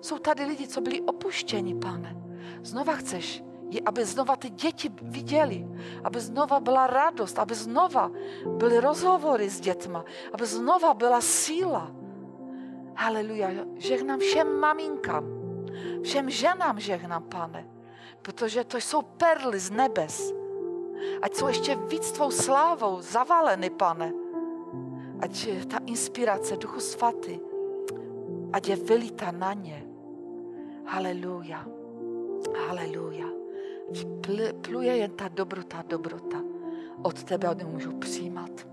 Jsou 0.02 0.18
tady 0.18 0.46
lidi, 0.46 0.68
co 0.68 0.82
byli 0.82 1.02
opuštěni, 1.02 1.76
pane. 1.76 2.16
Znova 2.64 2.94
chceš, 2.94 3.44
aby 3.86 4.06
znova 4.06 4.36
ty 4.36 4.50
děti 4.50 4.92
viděli, 5.02 5.68
aby 6.04 6.20
znova 6.20 6.60
byla 6.60 6.88
radost, 6.88 7.40
aby 7.40 7.56
znova 7.56 8.12
byly 8.48 8.80
rozhovory 8.80 9.50
s 9.50 9.60
dětma, 9.60 10.06
aby 10.34 10.46
znova 10.46 10.94
byla 10.94 11.22
síla. 11.22 11.92
Haleluja, 12.96 13.50
žehnám 13.76 14.20
všem 14.20 14.60
maminkám, 14.60 15.26
všem 16.04 16.30
ženám 16.30 16.80
žehnám, 16.80 17.24
pane, 17.24 17.68
protože 18.22 18.64
to 18.64 18.78
jsou 18.78 19.02
perly 19.02 19.60
z 19.60 19.72
nebes. 19.72 20.34
Ať 21.22 21.36
jsou 21.36 21.48
ještě 21.48 21.76
víc 21.76 22.12
tvou 22.12 22.32
slávou 22.32 23.02
zavaleny, 23.02 23.70
pane. 23.70 24.14
Ať 25.22 25.50
ta 25.68 25.78
inspirace 25.86 26.58
Duchu 26.58 26.80
Svatý, 26.80 27.40
ať 28.54 28.68
je 28.68 28.76
vylita 28.76 29.32
na 29.32 29.54
ně. 29.54 29.86
Haleluja. 30.86 31.66
Haleluja. 32.68 33.28
Pluje 34.62 34.98
jen 34.98 35.12
ta 35.12 35.28
dobrota, 35.28 35.84
dobrota. 35.88 36.44
Od 37.04 37.24
tebe 37.24 37.50
oni 37.50 37.64
můžou 37.64 37.92
přijímat. 37.92 38.68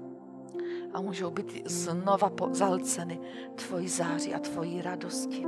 A 0.92 1.00
můžou 1.00 1.30
být 1.30 1.70
znova 1.70 2.32
zalceny 2.50 3.20
tvoji 3.54 3.88
záři 3.88 4.34
a 4.34 4.38
tvoji 4.38 4.82
radosti. 4.82 5.46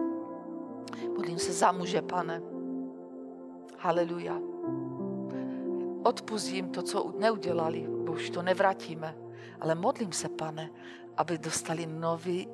Modlím 1.16 1.38
se 1.38 1.52
za 1.52 1.72
muže, 1.72 2.02
pane. 2.02 2.42
Haleluja. 3.78 4.40
Odpustím 6.02 6.68
to, 6.68 6.82
co 6.82 7.14
neudělali, 7.18 7.86
bo 8.04 8.12
už 8.12 8.30
to 8.30 8.42
nevrátíme. 8.42 9.25
Ale 9.60 9.74
modlím 9.74 10.12
se, 10.12 10.28
pane, 10.28 10.70
aby 11.16 11.38
dostali 11.38 11.86
nový, 11.86 12.48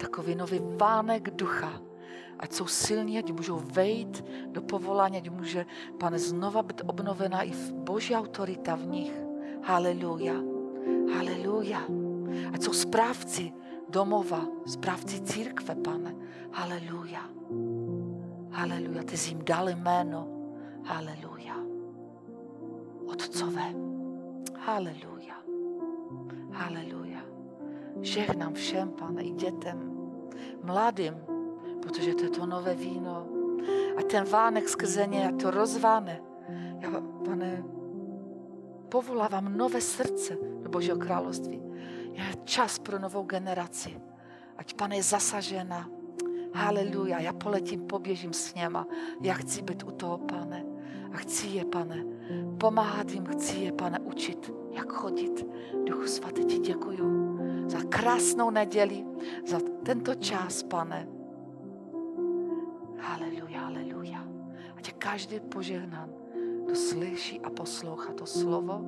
takový 0.00 0.34
nový 0.34 0.60
vánek 0.76 1.30
ducha, 1.30 1.80
ať 2.38 2.52
jsou 2.52 2.66
silní, 2.66 3.18
ať 3.18 3.32
můžou 3.32 3.62
vejít 3.72 4.24
do 4.46 4.62
povolání, 4.62 5.16
ať 5.18 5.30
může, 5.30 5.66
pane, 5.98 6.18
znova 6.18 6.62
být 6.62 6.82
obnovená 6.86 7.42
i 7.42 7.50
v 7.50 7.72
boží 7.72 8.14
autorita 8.14 8.74
v 8.74 8.86
nich. 8.86 9.12
Haleluja. 9.62 10.34
Haleluja. 11.14 11.80
Ať 12.52 12.62
jsou 12.62 12.72
správci 12.72 13.52
domova, 13.88 14.46
správci 14.66 15.20
církve, 15.20 15.74
pane. 15.74 16.14
Haleluja. 16.52 17.22
Haleluja. 18.50 19.02
Ty 19.02 19.16
jsi 19.16 19.30
jim 19.30 19.44
dal 19.44 19.68
jméno. 19.68 20.28
Haleluja. 20.84 21.56
Otcové. 23.06 23.74
Haleluja. 24.58 25.17
Haleluja. 26.58 27.20
Žehnám 28.00 28.54
všem, 28.54 28.90
pane, 28.90 29.22
i 29.22 29.30
dětem, 29.30 29.92
mladým, 30.62 31.14
protože 31.82 32.14
to 32.14 32.24
je 32.24 32.30
to 32.30 32.46
nové 32.46 32.74
víno. 32.74 33.26
A 33.98 34.02
ten 34.02 34.24
vánek 34.24 34.68
skrze 34.68 35.06
ně, 35.06 35.32
to 35.42 35.50
rozváne. 35.50 36.20
Já, 36.80 36.90
pane, 37.24 37.64
povolávám 38.88 39.56
nové 39.56 39.80
srdce 39.80 40.38
do 40.62 40.70
Božího 40.70 40.96
království. 40.96 41.62
Je 42.12 42.24
čas 42.44 42.78
pro 42.78 42.98
novou 42.98 43.22
generaci. 43.22 44.00
Ať, 44.56 44.74
pane, 44.74 44.96
je 44.96 45.02
zasažena. 45.02 45.90
Haleluja, 46.54 47.20
já 47.20 47.32
poletím, 47.32 47.86
poběžím 47.86 48.32
s 48.32 48.54
něma. 48.54 48.86
Já 49.22 49.34
chci 49.34 49.62
být 49.62 49.82
u 49.82 49.90
toho, 49.90 50.18
pane. 50.18 50.64
A 51.12 51.16
chci 51.16 51.46
je, 51.46 51.64
pane, 51.64 52.04
pomáhat 52.60 53.10
jim, 53.10 53.26
chci 53.26 53.58
je, 53.58 53.72
pane, 53.72 53.98
učit, 53.98 54.52
jak 54.70 54.92
chodit. 54.92 55.46
Duchu 55.84 56.06
svatý, 56.06 56.44
ti 56.44 56.58
děkuju 56.58 57.28
za 57.68 57.78
krásnou 57.88 58.50
neděli, 58.50 59.04
za 59.46 59.60
tento 59.82 60.14
čas, 60.14 60.62
pane. 60.62 61.08
Haleluja, 62.98 63.60
haleluja. 63.60 64.24
Ať 64.76 64.88
je 64.88 64.94
každý 64.98 65.40
požehnán, 65.40 66.10
kdo 66.64 66.74
slyší 66.74 67.40
a 67.40 67.50
poslouchá 67.50 68.12
to 68.12 68.26
slovo. 68.26 68.84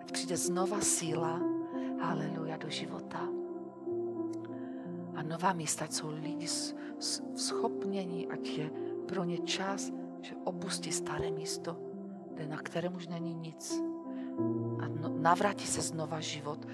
Ať 0.00 0.12
přijde 0.12 0.36
znova 0.36 0.80
síla, 0.80 1.40
haleluja, 2.00 2.56
do 2.56 2.70
života. 2.70 3.28
A 5.14 5.22
nová 5.22 5.52
místa, 5.52 5.84
ať 5.84 5.92
jsou 5.92 6.08
lidi 6.10 6.46
schopnění, 7.34 8.28
ať 8.28 8.48
je 8.48 8.70
pro 9.06 9.24
ně 9.24 9.38
čas, 9.38 9.92
že 10.20 10.34
opustí 10.44 10.92
staré 10.92 11.30
místo, 11.30 11.76
kde 12.34 12.46
na 12.46 12.56
kterém 12.56 12.96
už 12.96 13.08
není 13.08 13.34
nic. 13.34 13.87
A 14.80 14.88
no, 14.88 15.08
navrátí 15.18 15.66
se 15.66 15.80
znova 15.80 16.20
život. 16.20 16.66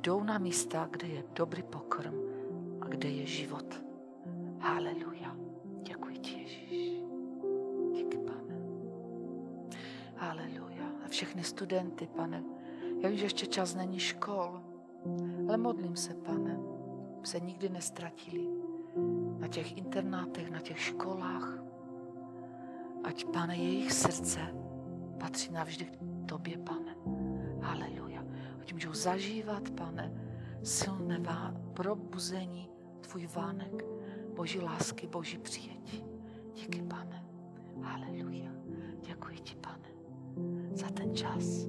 Jdou 0.00 0.22
na 0.22 0.38
místa, 0.38 0.88
kde 0.90 1.08
je 1.08 1.24
dobrý 1.34 1.62
pokrm 1.62 2.14
a 2.80 2.88
kde 2.88 3.08
je 3.08 3.26
život. 3.26 3.82
Haleluja. 4.60 5.36
Děkuji 5.82 6.18
ti, 6.18 6.40
Ježíš. 6.40 7.02
Díky, 7.94 8.18
pane. 8.18 8.60
Haleluja. 10.16 10.86
A 11.04 11.08
všechny 11.08 11.44
studenty, 11.44 12.06
pane. 12.16 12.44
Já 13.00 13.08
vím, 13.08 13.18
že 13.18 13.24
ještě 13.24 13.46
čas 13.46 13.74
není 13.74 13.98
škol, 13.98 14.60
ale 15.48 15.56
modlím 15.56 15.96
se, 15.96 16.14
pane, 16.14 16.58
se 17.22 17.40
nikdy 17.40 17.68
nestratili 17.68 18.48
na 19.38 19.48
těch 19.48 19.76
internátech, 19.76 20.50
na 20.50 20.60
těch 20.60 20.80
školách. 20.80 21.58
Ať, 23.04 23.24
pane, 23.24 23.56
jejich 23.56 23.92
srdce 23.92 24.40
patří 25.18 25.52
navždy 25.52 25.86
tobě, 26.26 26.58
pane. 26.58 26.96
Haleluja. 27.60 28.24
Ať 28.60 28.72
můžou 28.72 28.94
zažívat, 28.94 29.70
pane, 29.70 30.12
silné 30.62 31.20
probuzení, 31.74 32.70
tvůj 33.00 33.26
vánek, 33.26 33.84
Boží 34.36 34.60
lásky, 34.60 35.06
Boží 35.06 35.38
přijetí. 35.38 36.04
Díky, 36.54 36.82
pane. 36.82 37.24
Haleluja. 37.82 38.50
Děkuji 39.00 39.38
ti, 39.38 39.56
pane, 39.56 39.88
za 40.72 40.90
ten 40.90 41.14
čas. 41.14 41.68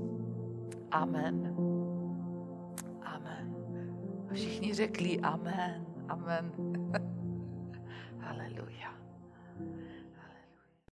Amen. 0.91 1.55
Amen. 3.01 3.55
Všichni 4.33 4.73
řekli 4.73 5.19
amen. 5.19 5.85
Amen. 6.09 6.51